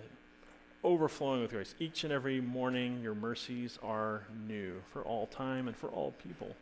overflowing 0.83 1.41
with 1.41 1.51
grace. 1.51 1.75
Each 1.79 2.03
and 2.03 2.13
every 2.13 2.39
morning, 2.39 3.01
your 3.01 3.13
mercies 3.13 3.77
are 3.83 4.23
new 4.47 4.81
for 4.91 5.03
all 5.03 5.27
time 5.27 5.67
and 5.67 5.75
for 5.75 5.89
all 5.89 6.13
people. 6.23 6.55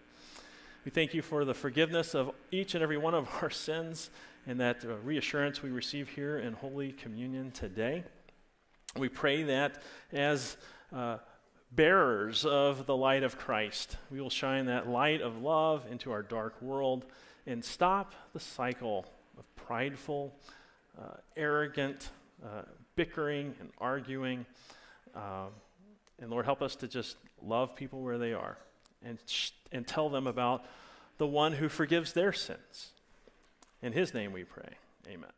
We 0.84 0.92
thank 0.92 1.14
you 1.14 1.22
for 1.22 1.46
the 1.46 1.54
forgiveness 1.54 2.16
of 2.16 2.32
each 2.50 2.74
and 2.74 2.84
every 2.84 2.98
one 2.98 3.14
of 3.14 3.28
our 3.42 3.50
sins 3.52 4.10
and 4.48 4.60
that 4.60 4.84
uh, 4.84 4.96
reassurance 5.04 5.62
we 5.62 5.70
receive 5.70 6.10
here 6.10 6.40
in 6.40 6.54
Holy 6.54 6.92
Communion 6.92 7.52
today. 7.52 8.04
We 8.96 9.10
pray 9.10 9.44
that 9.44 9.82
as 10.12 10.58
uh, 10.96 11.18
bearers 11.72 12.46
of 12.46 12.86
the 12.86 12.96
light 12.96 13.24
of 13.24 13.38
Christ, 13.38 13.98
we 14.10 14.20
will 14.22 14.30
shine 14.30 14.66
that 14.68 14.88
light 14.88 15.22
of 15.22 15.42
love 15.42 15.86
into 15.92 16.12
our 16.12 16.24
dark 16.24 16.60
world 16.62 17.06
and 17.46 17.64
stop 17.64 18.16
the 18.34 18.40
cycle 18.40 19.06
of 19.38 19.56
prideful, 19.56 20.34
arrogant, 21.36 22.10
uh, 22.44 22.64
bickering, 22.96 23.56
and 23.60 23.70
arguing. 23.80 24.46
Uh, 25.16 25.48
and 26.20 26.30
Lord, 26.30 26.46
help 26.46 26.62
us 26.62 26.76
to 26.78 26.88
just 26.88 27.18
love 27.42 27.76
people 27.76 28.02
where 28.02 28.18
they 28.18 28.34
are 28.34 28.58
and, 29.04 29.20
sh- 29.26 29.52
and 29.72 29.86
tell 29.86 30.10
them 30.10 30.28
about 30.28 30.66
the 31.18 31.28
one 31.28 31.54
who 31.54 31.70
forgives 31.70 32.14
their 32.14 32.34
sins 32.34 32.92
in 33.82 33.94
his 33.94 34.14
name 34.14 34.34
we 34.34 34.44
pray. 34.44 34.74
Amen. 35.08 35.37